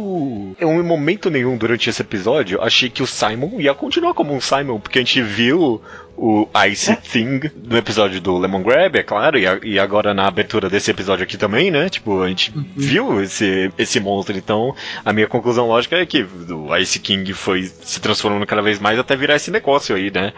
[0.60, 4.40] Em um momento nenhum durante esse episódio, achei que o Simon ia continuar como um
[4.40, 5.82] Simon, porque a gente viu
[6.16, 10.26] o Ice Thing no episódio do Lemon Grab, é claro, e, a- e agora na
[10.26, 11.88] abertura desse episódio aqui também, né?
[11.88, 16.74] Tipo, a gente viu esse, esse monstro, então a minha conclusão lógica é que o
[16.76, 20.32] Ice King foi se transformando cada vez mais até virar esse negócio aí, né?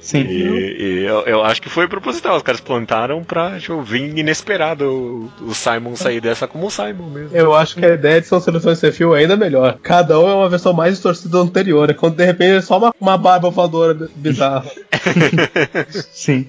[0.00, 0.22] Sim.
[0.22, 2.36] E, e eu, eu acho que foi proposital.
[2.36, 7.10] Os caras plantaram pra tipo, vir inesperado o, o Simon sair dessa como o Simon
[7.10, 7.36] mesmo.
[7.36, 9.78] Eu acho que a ideia de são seleções sem fio é ainda melhor.
[9.82, 11.90] Cada um é uma versão mais distorcida do anterior.
[11.90, 14.70] É quando de repente é só uma, uma barba voadora bizarra.
[16.12, 16.46] Sim.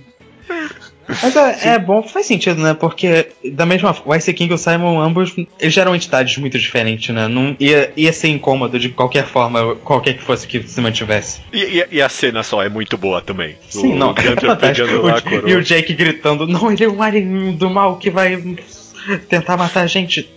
[1.21, 2.73] Mas é, é bom, faz sentido, né?
[2.73, 6.57] Porque da mesma forma, o Ice King e o Simon, ambos, eles eram entidades muito
[6.59, 7.27] diferentes, né?
[7.27, 11.41] Não ia, ia ser incômodo de qualquer forma, qualquer que fosse que se mantivesse.
[11.51, 13.55] E, e- e a cena só é muito boa também.
[13.69, 16.89] Sim, o não, é pegando lá a O- e o Jake gritando, não, ele é
[16.89, 18.41] um alien do mal que vai
[19.27, 20.29] tentar matar a gente.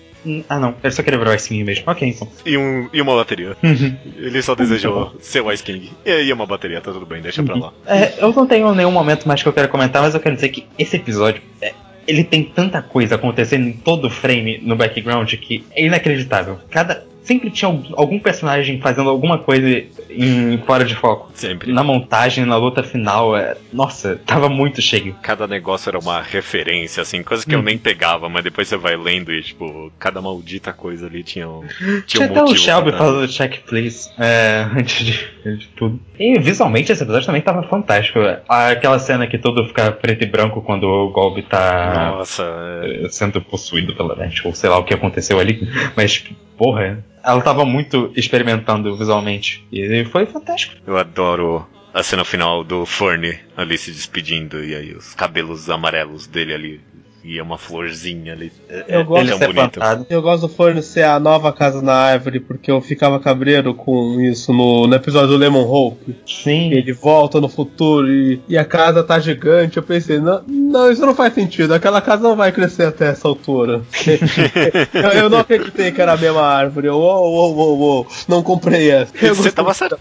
[0.49, 1.85] Ah não, ele só queria virar o Ice King mesmo.
[1.87, 2.29] Ok, então.
[2.47, 3.57] E, um, e uma bateria.
[3.63, 3.97] Uhum.
[4.17, 5.91] Ele só desejou ser o Ice King.
[6.05, 7.73] E aí uma bateria, tá tudo bem, deixa pra lá.
[7.87, 10.49] É, eu não tenho nenhum momento mais que eu quero comentar, mas eu quero dizer
[10.51, 11.73] que esse episódio, é,
[12.07, 16.59] ele tem tanta coisa acontecendo em todo o frame no background que é inacreditável.
[16.71, 21.31] Cada sempre tinha algum- personagem fazendo alguma coisa em fora de foco.
[21.35, 21.73] Sempre.
[21.73, 25.15] Na montagem, na luta final, é, nossa, tava muito cheio.
[25.23, 27.63] Cada negócio era uma referência, assim, coisa que eu Hum.
[27.63, 31.63] nem pegava, mas depois você vai lendo e, tipo, cada maldita coisa ali tinha um,
[31.67, 32.59] tinha Tinha um até o motivo.
[32.59, 35.99] Shelby pra- falando check please é, antes de, de tudo.
[36.19, 38.19] E visualmente esse episódio também tava fantástico.
[38.49, 42.45] Aquela cena que tudo fica preto e branco quando o Golby tá Nossa,
[42.85, 45.69] é- sendo possuído pela Net, ou sei lá o que aconteceu ali.
[45.97, 46.25] Mas,
[46.63, 49.67] porra, ela tava muito experimentando visualmente.
[49.73, 50.77] E foi fantástico.
[50.87, 56.29] eu adoro a cena final do Fernie ali se despedindo e aí os cabelos amarelos
[56.29, 56.81] dele ali.
[57.25, 58.53] E é uma florzinha ali.
[58.69, 59.79] É, Eu é gosto Ele ser bonito.
[59.79, 60.07] plantado.
[60.11, 64.21] Eu gosto do Forno ser a nova casa na árvore, porque eu ficava cabreiro com
[64.21, 66.17] isso no, no episódio do Lemon Hope.
[66.27, 66.73] Sim.
[66.73, 69.77] Ele volta no futuro e, e a casa tá gigante.
[69.77, 71.75] Eu pensei, não, não, isso não faz sentido.
[71.75, 73.83] Aquela casa não vai crescer até essa altura.
[74.93, 76.89] eu, eu não acreditei que era a mesma árvore.
[76.89, 79.13] Eu, uou, uou, uou, uou, não comprei essa.
[79.15, 79.99] Eu Você gostei tava certo.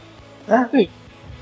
[0.47, 0.67] Ah,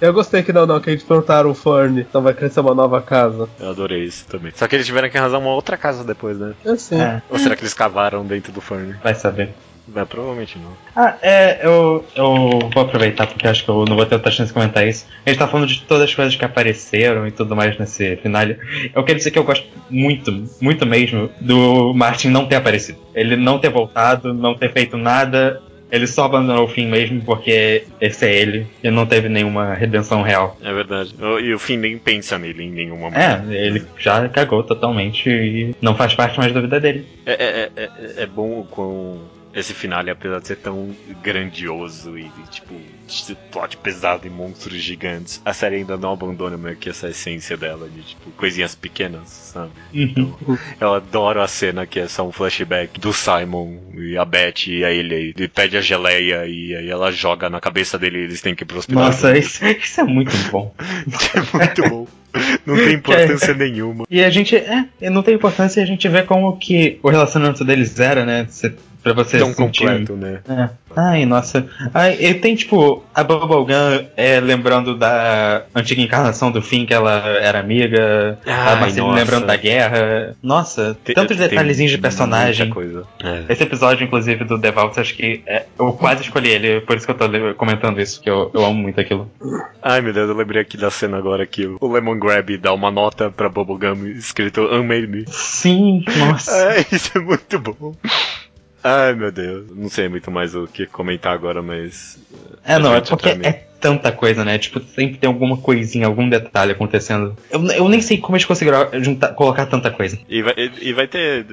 [0.02, 3.02] Eu gostei que não, não, que eles plantaram o Fern, então vai crescer uma nova
[3.02, 3.50] casa.
[3.60, 4.52] Eu adorei isso também.
[4.56, 6.54] Só que eles tiveram que arrasar uma outra casa depois, né?
[6.66, 7.00] Assim.
[7.00, 8.96] É, Ou será que eles cavaram dentro do Fern?
[9.04, 9.50] vai saber.
[9.96, 10.72] É, provavelmente não.
[10.96, 14.50] Ah, é, eu, eu vou aproveitar porque acho que eu não vou ter outra chance
[14.50, 15.08] de comentar isso.
[15.26, 18.44] A gente tá falando de todas as coisas que apareceram e tudo mais nesse final.
[18.94, 20.32] Eu quero dizer que eu gosto muito,
[20.62, 23.00] muito mesmo, do Martin não ter aparecido.
[23.16, 25.62] Ele não ter voltado, não ter feito nada.
[25.92, 30.22] Ele só abandonou o fim mesmo porque esse é ele e não teve nenhuma redenção
[30.22, 30.58] real.
[30.64, 31.16] É verdade.
[31.44, 33.18] E o Finn nem pensa nele em nenhum momento.
[33.20, 37.06] É, ele já cagou totalmente e não faz parte mais da vida dele.
[37.26, 39.20] É, é, é, é- é bom com
[39.60, 42.74] esse finale, apesar de ser tão grandioso e, tipo,
[43.08, 47.58] de plot pesado e monstros gigantes, a série ainda não abandona meio que essa essência
[47.58, 49.72] dela de, tipo, coisinhas pequenas, sabe?
[49.94, 50.38] Então,
[50.80, 54.84] eu adoro a cena que é só um flashback do Simon e a Beth e
[54.84, 58.42] a ele, ele pede a geleia e aí ela joga na cabeça dele e eles
[58.42, 59.06] têm que ir pro hospital.
[59.06, 60.74] Nossa, isso, isso é muito bom.
[60.80, 62.19] é muito bom.
[62.66, 64.06] Não tem importância nenhuma.
[64.10, 67.66] E a gente, é, não tem importância e a gente vê como que o relacionamento
[67.66, 68.46] deles era, né?
[68.50, 70.40] Cê, pra você Tão sentir- completo, né?
[70.48, 70.70] É.
[70.96, 71.68] Ai, nossa.
[71.94, 77.20] Ai, e tem, tipo, a Bubblegum é, lembrando da antiga encarnação do Finn, que ela
[77.42, 78.38] era amiga.
[78.46, 79.20] a Ai, Marceline nossa.
[79.24, 80.36] lembrando da guerra.
[80.42, 82.70] Nossa, Tem- tantos detalhezinhos de personagem.
[82.70, 83.04] coisa.
[83.24, 83.44] É.
[83.54, 87.06] Esse episódio, inclusive, do The Vault, acho que é- eu quase escolhi ele, por isso
[87.06, 89.30] que eu tô comentando isso, que eu, eu amo muito aquilo.
[89.82, 92.92] Ai meu Deus, eu lembrei aqui da cena agora que o Lemon Grab dá uma
[92.92, 95.26] nota pra Bubblegum escrito Unmade Me.
[95.28, 96.52] Sim, nossa.
[96.70, 97.94] Ai, isso é muito bom.
[98.84, 102.18] Ai meu Deus, não sei muito mais o que comentar agora, mas.
[102.64, 104.58] É, não, é porque é tanta coisa, né?
[104.58, 107.36] Tipo, sempre tem alguma coisinha, algum detalhe acontecendo.
[107.50, 110.18] Eu, eu nem sei como eles conseguiram juntar, colocar tanta coisa.
[110.28, 111.46] E vai, e vai ter.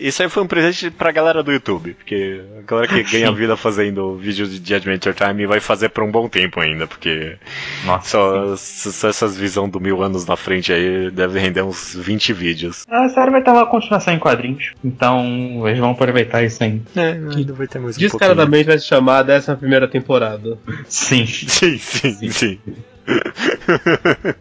[0.00, 3.56] Isso aí foi um presente pra galera do YouTube, porque a galera que ganha vida
[3.56, 7.36] fazendo vídeos de Adventure Time vai fazer por um bom tempo ainda, porque
[7.84, 8.08] Nossa.
[8.08, 12.84] só, só essas visão do mil anos na frente aí deve render uns 20 vídeos.
[12.88, 16.80] A série vai ter uma continuação em quadrinhos, então eles vão aproveitar isso aí.
[16.94, 20.58] É, ainda vai ter mais um Descaradamente vai se chamar a 11 primeira temporada.
[20.88, 21.26] Sim.
[21.48, 22.58] Sim, sim, sim.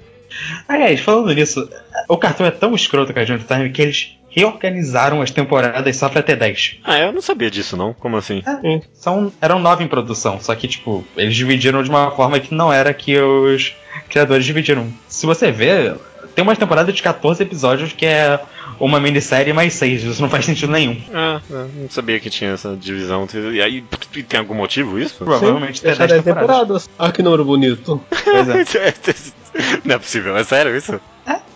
[0.68, 1.70] Aliás, falando nisso,
[2.08, 6.10] o cartão é tão escroto com a Adventure Time que eles reorganizaram as temporadas só
[6.10, 6.80] pra ter 10.
[6.84, 7.94] Ah, eu não sabia disso não.
[7.94, 8.44] Como assim?
[8.46, 12.54] É, são, eram nove em produção, só que, tipo, eles dividiram de uma forma que
[12.54, 13.74] não era que os
[14.10, 14.88] criadores dividiram.
[15.08, 15.96] Se você ver,
[16.36, 18.40] tem uma temporada de 14 episódios que é
[18.80, 21.00] uma minissérie mais 6, isso não faz sentido nenhum.
[21.14, 23.28] Ah, ah, não sabia que tinha essa divisão.
[23.54, 23.84] E aí,
[24.28, 25.16] tem algum motivo isso?
[25.24, 26.58] Provavelmente tem Deixar 10 10 temporadas.
[26.58, 26.90] temporadas.
[27.00, 28.02] Olha que número bonito.
[28.10, 28.94] Pois é.
[29.86, 31.00] não é possível, é sério isso?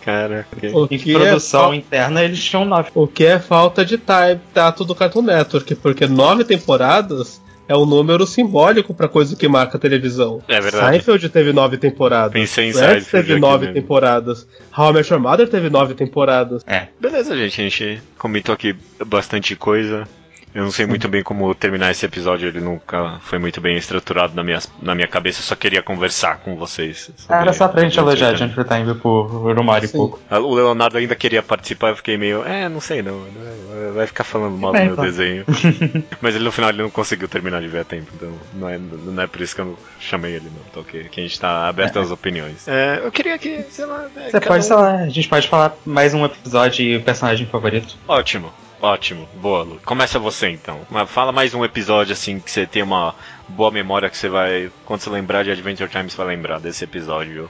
[0.05, 2.89] Cara, O Em que, é, produção fal- interna eles tinham 9.
[2.95, 7.85] o que é falta de time tato do Cartoon Network, porque nove temporadas é um
[7.85, 10.41] número simbólico pra coisa que marca a televisão.
[10.47, 10.87] É verdade.
[10.87, 12.33] Seinfeld teve nove temporadas.
[12.33, 13.79] Pensei em Seinfeld teve nove mesmo.
[13.79, 14.47] temporadas.
[14.75, 16.63] How I Met Your Mother teve nove temporadas.
[16.65, 16.87] É.
[16.99, 20.07] Beleza, gente, a gente comentou aqui bastante coisa.
[20.53, 24.33] Eu não sei muito bem como terminar esse episódio, ele nunca foi muito bem estruturado
[24.35, 27.11] na minha, na minha cabeça, eu só queria conversar com vocês.
[27.17, 28.49] sobre Era só pra gente elogiar Time.
[28.51, 29.97] Adventure Time por, por uma hora e Sim.
[29.97, 30.19] pouco.
[30.29, 33.27] Ah, O Leonardo ainda queria participar, eu fiquei meio, é, não sei não,
[33.93, 35.05] vai ficar falando mal do É, meu então.
[35.05, 35.45] desenho.
[36.19, 38.77] Mas ele no final ele não conseguiu terminar de ver a tempo, então não é,
[38.79, 41.03] não é por isso que eu não chamei ele não, tá ok?
[41.11, 42.67] Que a gente tá aberto às opiniões.
[42.67, 45.47] É, eu queria que, sei lá, é, Você pode, um- sei lá, a gente pode
[45.47, 47.95] falar mais um episódio e o personagem favorito.
[48.07, 49.27] Ótimo, ótimo.
[49.41, 49.79] Boa, Lu.
[49.85, 50.79] Começa você então.
[51.07, 53.15] Fala mais um episódio assim que você tem uma
[53.47, 54.71] boa memória que você vai.
[54.85, 57.49] Quando você lembrar de Adventure Time, você vai lembrar desse episódio.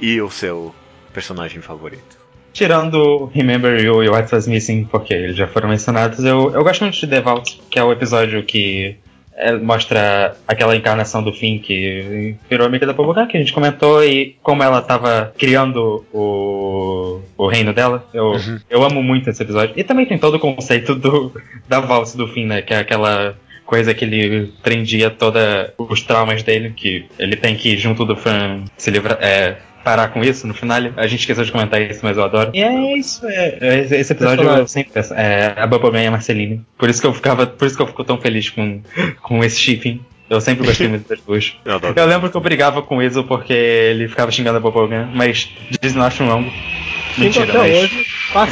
[0.00, 0.74] E o seu
[1.12, 2.18] personagem favorito.
[2.52, 6.82] Tirando Remember You e What Was Missing, porque eles já foram mencionados, eu, eu gosto
[6.82, 8.96] muito de The Vault, que é o episódio que
[9.40, 14.04] é, mostra aquela encarnação do Finn que virou amiga da Bubblegum, que a gente comentou,
[14.04, 16.99] e como ela tava criando o,
[17.40, 18.06] o reino dela.
[18.12, 18.34] Eu,
[18.68, 19.72] eu amo muito esse episódio.
[19.74, 21.32] E também tem todo o conceito do,
[21.66, 22.60] da Vault do Finn, né?
[22.60, 23.34] Que é aquela
[23.64, 28.14] coisa que ele prendia toda os traumas dele, que ele tem que ir junto do
[28.14, 29.16] Fran se livrar.
[29.22, 30.78] É, parar com isso no final.
[30.98, 32.50] A gente esqueceu de comentar isso, mas eu adoro.
[32.52, 33.26] E é isso.
[33.26, 35.14] É, é- esse episódio eu sempre peço.
[35.14, 36.62] É, a Bubblegum e a Marceline.
[36.76, 37.46] Por isso que eu ficava.
[37.46, 38.82] Por isso que eu fico tão feliz com,
[39.22, 40.00] com esse shipping.
[40.28, 41.56] Eu sempre gostei muito das duas.
[41.64, 41.80] Eu.
[41.96, 45.50] Eu lembro que eu brigava com o Weasel porque ele ficava xingando a Bubblegum, mas
[45.82, 46.48] diz not wrong.
[47.18, 47.84] Mentira, Até mas.
[47.84, 48.06] hoje.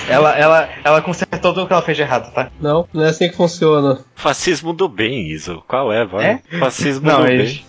[0.09, 2.51] Ela, ela, ela consertou tudo que ela fez de errado, tá?
[2.61, 4.01] Não, não é assim que funciona.
[4.15, 5.63] Fascismo do bem, Iso.
[5.69, 6.25] Qual é, vai?
[6.25, 6.59] É?
[6.59, 7.65] Fascismo Não, do eles, bem.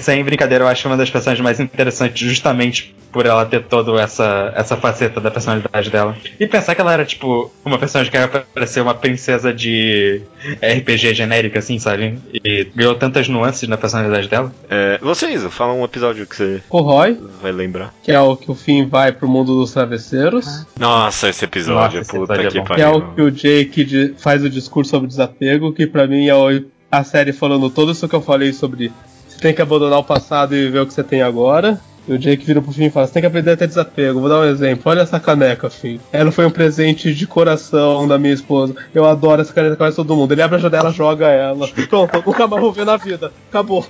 [0.00, 4.52] Sem brincadeira, eu acho uma das personagens mais interessantes justamente por ela ter toda essa,
[4.56, 6.16] essa faceta da personalidade dela.
[6.40, 10.20] E pensar que ela era, tipo, uma personagem que era pra ser uma princesa de
[10.60, 12.18] RPG genérica, assim, sabe?
[12.32, 14.52] E ganhou tantas nuances na personalidade dela.
[14.68, 17.94] É, vocês, fala um episódio que você O Roy, vai lembrar.
[18.02, 20.66] que é o que o Finn vai pro mundo dos travesseiros.
[20.78, 22.74] Nossa, esse episódio, Nossa, esse puta episódio é que bom.
[22.74, 23.14] Que é o pariu.
[23.14, 27.32] que o Jake faz o discurso sobre desapego, que pra mim é o- a série
[27.32, 28.90] falando tudo isso que eu falei sobre
[29.34, 31.80] você tem que abandonar o passado e ver o que você tem agora.
[32.06, 34.20] E o Jake vira pro Finn e fala, você tem que aprender a ter desapego.
[34.20, 34.82] Vou dar um exemplo.
[34.84, 35.98] Olha essa caneca, Finn.
[36.12, 38.74] Ela foi um presente de coração da minha esposa.
[38.94, 40.32] Eu adoro essa caneca, quase todo mundo.
[40.32, 41.66] Ele abre a janela, joga ela.
[41.88, 43.32] Pronto, nunca mais vou ver na vida.
[43.48, 43.86] Acabou.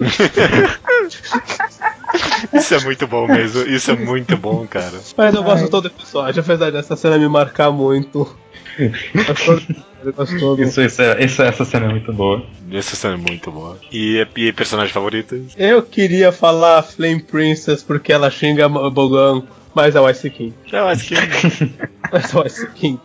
[2.52, 4.92] Isso é muito bom mesmo, isso é muito bom, cara.
[5.16, 8.36] Mas eu gosto todo episódio, apesar dessa cena me marcar muito.
[10.38, 10.62] Todo.
[10.62, 12.44] Isso, isso, é- isso- essa cena é muito boa.
[12.72, 13.78] Essa cena é muito boa.
[13.92, 15.40] E, e personagem favorito?
[15.56, 19.42] Eu queria falar Flame Princess porque ela xinga Bogan,
[19.74, 20.52] mas é o Ice King.
[20.70, 21.14] Eu acho que.
[22.12, 23.00] Mas é o Ice King.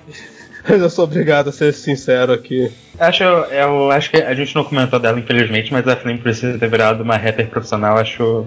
[0.67, 2.69] Mas eu sou obrigado a ser sincero aqui.
[2.99, 6.69] Acho, eu acho que a gente não comentou dela, infelizmente, mas a Flame precisa ter
[6.69, 7.97] virado uma rapper profissional.
[7.97, 8.45] Acho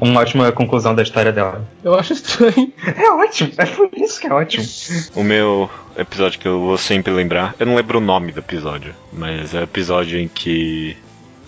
[0.00, 1.66] uma ótima conclusão da história dela.
[1.82, 2.72] Eu acho estranho.
[2.96, 4.64] É ótimo, é por isso que é ótimo.
[5.14, 8.94] O meu episódio que eu vou sempre lembrar, eu não lembro o nome do episódio,
[9.12, 10.96] mas é o episódio em que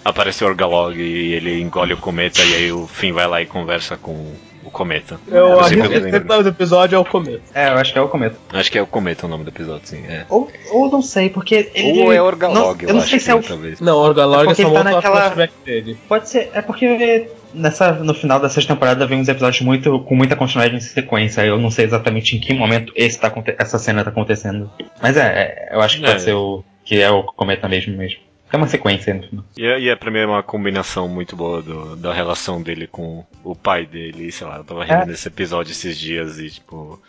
[0.04, 3.46] aparece o Orgalog e ele engole o cometa e aí o Finn vai lá e
[3.46, 4.32] conversa com
[4.68, 5.18] o cometa.
[5.26, 6.16] Eu sempre arrisco lembro.
[6.18, 7.40] esse nome do episódio é o começo.
[7.54, 8.36] É, eu acho que é o cometa.
[8.52, 10.04] Acho que é o cometa o nome do episódio, sim.
[10.08, 10.24] É.
[10.28, 12.02] Ou, ou não sei, porque ele.
[12.02, 13.42] Ou é Orgalog, não, eu não acho sei que se é o.
[13.42, 13.80] talvez.
[13.80, 15.96] Não, o Orgalog É é porque só ele tá naquela- o flashback dele.
[16.08, 16.50] Pode ser.
[16.54, 20.80] É porque nessa, no final dessa temporada vem uns episódios muito, com muita continuidade em
[20.80, 21.42] sequência.
[21.44, 24.70] Eu não sei exatamente em que momento esse tá, essa cena tá acontecendo.
[25.02, 26.08] Mas é, é, eu acho que É.
[26.08, 26.62] pode ser o.
[26.84, 28.20] que é o cometa mesmo mesmo.
[28.51, 29.44] Tem uma sequência final.
[29.57, 32.86] E, é- e é pra mim é uma combinação muito boa do- da relação dele
[32.86, 37.01] com o pai dele, sei lá, eu tava revendo esse episódio esses dias e tipo.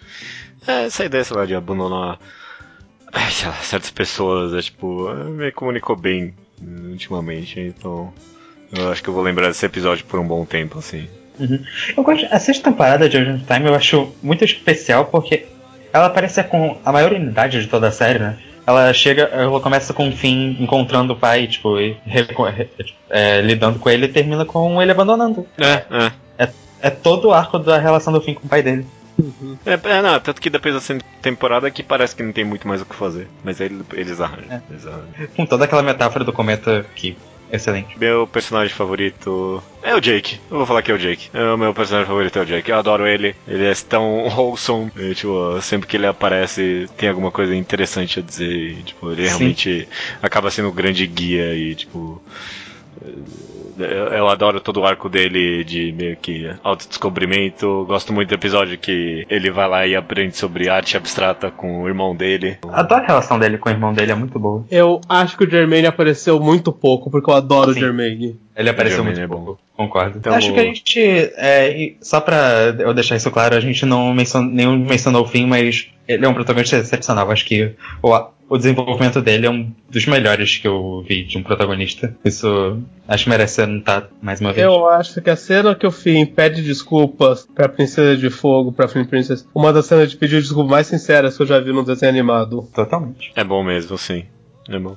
[0.67, 2.19] É, essa ideia, sei lá, de abandonar
[3.13, 6.33] ai, sei lá, certas pessoas, é tipo, é, me comunicou bem
[6.91, 8.13] ultimamente, então.
[8.71, 11.07] Eu acho que eu vou lembrar desse episódio por um bom tempo, assim.
[11.97, 15.47] Eu gosto, a sexta temporada de Agent Time eu acho muito especial porque
[15.91, 18.37] ela parece com a maior unidade de toda a série, né?
[18.69, 21.97] Ela chega, ela começa com o Finn encontrando o pai, tipo, e
[23.09, 25.47] é, lidando com ele e termina com ele abandonando.
[25.57, 26.11] É, é.
[26.81, 28.85] É todo o arco da relação do Finn com o pai dele.
[29.65, 32.81] É, é, não, tanto que depois da temporada que parece que não tem muito mais
[32.81, 33.27] o que fazer.
[33.43, 34.61] Mas aí eles arranjam.
[34.69, 35.27] Eles arranjam.
[35.35, 37.17] Com toda aquela metáfora do cometa que
[37.51, 37.97] excelente.
[37.99, 40.39] Meu personagem favorito é o Jake.
[40.49, 41.29] Eu vou falar que é o Jake.
[41.33, 42.69] É, O meu personagem favorito é o Jake.
[42.69, 43.35] Eu adoro ele.
[43.47, 44.91] Ele é tão wholesome.
[44.97, 48.51] É, tipo, sempre que ele aparece, tem alguma coisa interessante a dizer.
[48.51, 49.27] E, tipo, ele Sim.
[49.29, 49.87] realmente
[50.21, 52.21] acaba sendo o grande guia e, tipo.
[53.83, 57.85] Eu, eu adoro todo o arco dele de meio que autodescobrimento.
[57.85, 61.87] Gosto muito do episódio que ele vai lá e aprende sobre arte abstrata com o
[61.87, 62.57] irmão dele.
[62.71, 64.65] Adoro a relação dele com o irmão dele, é muito boa.
[64.69, 67.79] Eu acho que o Jermaine apareceu muito pouco, porque eu adoro Sim.
[67.79, 68.39] o Jermaine.
[68.55, 69.45] Ele apareceu muito é bom.
[69.45, 70.17] pouco, concordo.
[70.17, 70.99] Então, Acho que a gente,
[71.37, 75.45] é, só pra eu deixar isso claro, a gente não mencionou, nenhum mencionou o fim,
[75.45, 77.29] mas ele é um protagonista excepcional.
[77.29, 78.09] Acho que o,
[78.49, 82.15] o desenvolvimento dele é um dos melhores que eu vi de um protagonista.
[82.25, 84.65] Isso acho que merece ser notado mais uma vez.
[84.65, 88.87] Eu acho que a cena que o Finn pede desculpas pra Princesa de Fogo, pra
[88.87, 91.83] Flame Princess, uma das cenas de pedir desculpas mais sinceras que eu já vi num
[91.83, 92.67] desenho animado.
[92.73, 93.31] Totalmente.
[93.35, 94.25] É bom mesmo, sim.
[94.71, 94.95] É bom.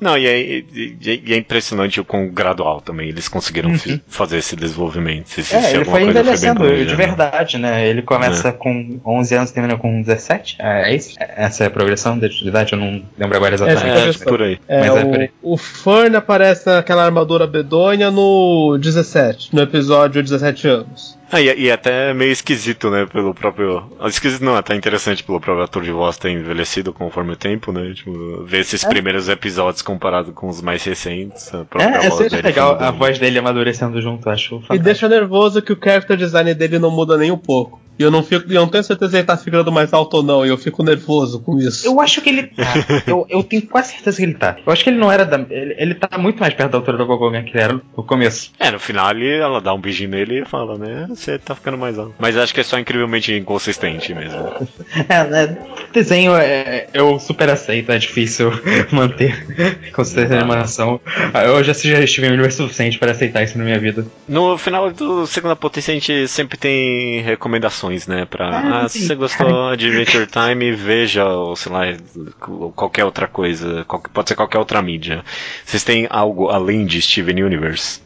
[0.00, 4.38] Não, e é, e- e é impressionante o quão gradual também eles conseguiram fi- fazer
[4.38, 5.28] esse desenvolvimento.
[5.28, 5.62] Se, se Uhum.
[5.62, 6.96] É, ele foi coisa envelhecendo bem de planejada.
[7.06, 7.86] verdade, né?
[7.88, 10.56] Ele começa com 11 anos e termina com 17.
[10.58, 11.14] É, é isso?
[11.20, 12.72] Essa é a progressão de idade?
[12.72, 13.86] Eu não lembro agora Essa exatamente.
[13.86, 14.26] é É, progressão.
[14.28, 14.58] por aí.
[14.68, 15.30] É, Mas é por aí.
[15.42, 21.18] o, o Fern aparece naquela armadura bedonha no 17, no episódio 17 anos.
[21.32, 23.06] Ah, e, e até meio esquisito, né?
[23.06, 23.90] Pelo próprio.
[23.98, 27.72] ah, Esquisito não, até interessante pelo próprio ator de voz ter envelhecido conforme o tempo,
[27.72, 27.92] né?
[27.94, 31.48] Tipo, ver esses primeiros episódios comparado com os mais recentes.
[31.54, 34.58] A própria É, é voz sempre dele legal a voz dele amadurecendo junto, acho E
[34.60, 34.84] fantástico.
[34.84, 37.80] deixa nervoso que o character design dele não muda nem um pouco.
[38.02, 40.22] E eu não, fico, eu não tenho certeza se ele tá ficando mais alto ou
[40.24, 41.86] não, e eu fico nervoso com isso.
[41.86, 42.64] Eu acho que ele tá.
[43.06, 44.56] eu, eu tenho quase certeza que ele tá.
[44.66, 45.36] Eu acho que ele não era da.
[45.48, 48.50] Ele, ele tá muito mais perto da altura do Gogogan que ele era no começo.
[48.58, 51.06] É, no final ele, ela dá um beijinho nele e fala, né?
[51.10, 52.12] Você tá ficando mais alto.
[52.18, 54.42] Mas acho que é só incrivelmente inconsistente mesmo.
[55.08, 55.56] É, né?
[55.92, 58.50] Desenho é, eu super aceito, é difícil
[58.90, 61.00] manter consistência de animação.
[61.44, 64.06] Eu já, já estive em universo suficiente para aceitar isso na minha vida.
[64.26, 68.24] No final do Segunda Potência a gente sempre tem recomendações, né?
[68.24, 68.48] Pra.
[68.48, 71.82] Ah, Ah, se você gostou de Adventure Time, veja, ou sei lá,
[72.74, 73.84] qualquer outra coisa.
[73.86, 75.22] qualquer- pode ser qualquer outra mídia.
[75.64, 78.00] Vocês têm algo além de Steven Universe?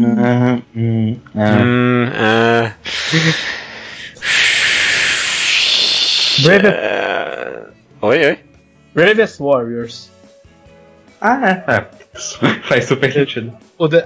[0.00, 1.50] Hum, hum, ah.
[1.60, 2.72] Hum, é.
[6.42, 7.62] Brave, É,
[8.02, 8.38] Oi, oi.
[8.94, 10.10] Bravest Warriors.
[11.20, 11.86] Ah, é, é.
[12.68, 13.52] Faz super sentido.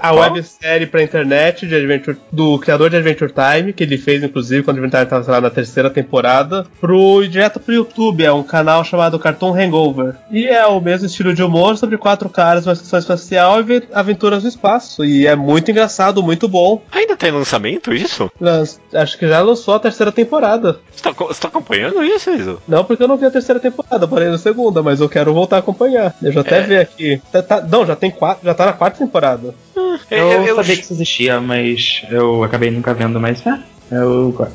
[0.01, 4.63] A websérie pra internet de Adventure, do criador de Adventure Time, que ele fez, inclusive,
[4.63, 8.23] quando o Adventure Time tava sei lá, na terceira temporada, pro, direto pro YouTube.
[8.25, 10.15] É um canal chamado Cartoon Hangover.
[10.31, 13.89] E é o mesmo estilo de humor sobre quatro caras, uma estação espacial e ve-
[13.93, 15.05] aventuras no espaço.
[15.05, 16.83] E é muito engraçado, muito bom.
[16.93, 18.31] Ainda tem lançamento isso?
[18.41, 18.65] Lan-
[18.95, 20.79] Acho que já lançou a terceira temporada.
[20.91, 22.61] Você tá, você tá acompanhando isso, Iso?
[22.69, 25.57] Não porque eu não vi a terceira temporada, porém na segunda, mas eu quero voltar
[25.57, 26.15] a acompanhar.
[26.21, 26.63] Deixa eu até É.
[26.63, 27.21] ver aqui.
[27.33, 29.55] Tá- tá- não, já tem quatro, já tá na quarta temporada.
[30.11, 33.59] Eu, sabia que isso existia, mas eu acabei nunca vendo, mas é,
[33.91, 34.49] eu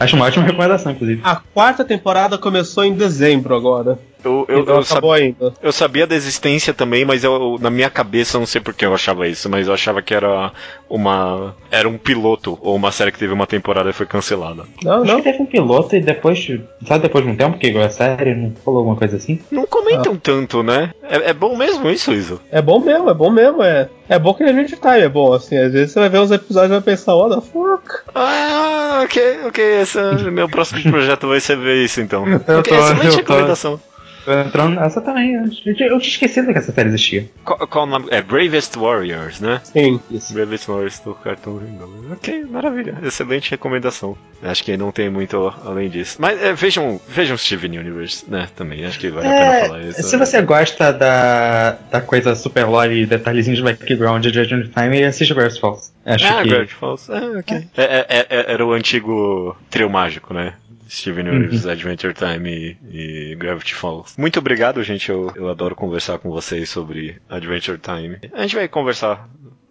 [0.00, 1.20] acho uma ótima recomendação, inclusive.
[1.24, 3.98] A quarta temporada começou em dezembro agora.
[4.24, 5.52] Eu, eu, então eu, sab- ainda.
[5.62, 8.84] eu sabia da existência também, mas eu, na minha cabeça, eu não sei por que
[8.86, 10.50] eu achava isso, mas eu achava que era
[10.88, 11.54] uma.
[11.70, 14.64] Era um piloto, ou uma série que teve uma temporada e foi cancelada.
[14.82, 15.16] Não, Acho não.
[15.16, 16.46] que teve um piloto e depois,
[16.86, 19.38] sabe depois de um tempo que igual a série, não falou alguma coisa assim?
[19.50, 20.90] Não comentam tanto, né?
[21.02, 22.40] É, é bom mesmo isso, Iso?
[22.50, 23.62] É bom mesmo, é bom mesmo.
[23.62, 25.56] É, é bom que a gente time é bom, assim.
[25.56, 27.84] Às vezes você vai ver uns episódios e vai pensar, what the fuck?
[28.14, 29.64] Ah, ok, ok.
[29.82, 32.26] Esse é- meu próximo projeto vai ser ver isso então.
[32.26, 33.80] Eu Ok, tô- excelente recomendação.
[34.24, 37.28] Tô entrando nessa também, eu, tinha- eu tinha esquecido que essa série existia.
[37.44, 38.06] Qual, qual o nome?
[38.10, 39.60] É Bravest Warriors, né?
[39.64, 40.00] Sim.
[40.32, 42.12] Bravest Warriors do Cartoon Network.
[42.12, 42.96] Ok, maravilha.
[43.02, 44.16] Excelente recomendação.
[44.42, 46.16] Acho que não tem muito além disso.
[46.20, 48.48] Mas é, vejam, vejam Steven Universe, né?
[48.56, 50.00] Também, acho que vale a pena falar isso.
[50.00, 54.68] É, se você gosta da, da coisa super lore e detalhezinhos de background de Adventure
[54.72, 55.92] Time, assiste Grass Falls.
[56.04, 56.48] Acho Ah, que.
[56.48, 57.10] Gravity Falls.
[57.12, 57.56] Ah, ok.
[57.76, 60.54] É, é, é, é- era o antigo trio mágico, né?
[60.88, 64.14] Steven Universe, Adventure Time e, e Gravity Falls.
[64.18, 65.10] Muito obrigado, gente.
[65.10, 68.18] Eu, eu adoro conversar com vocês sobre Adventure Time.
[68.32, 69.28] A gente vai conversar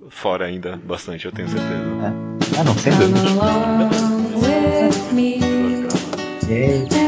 [0.10, 1.74] fora ainda bastante, eu tenho certeza.
[2.58, 3.14] Ah, não, sem Come
[6.42, 7.03] dúvida.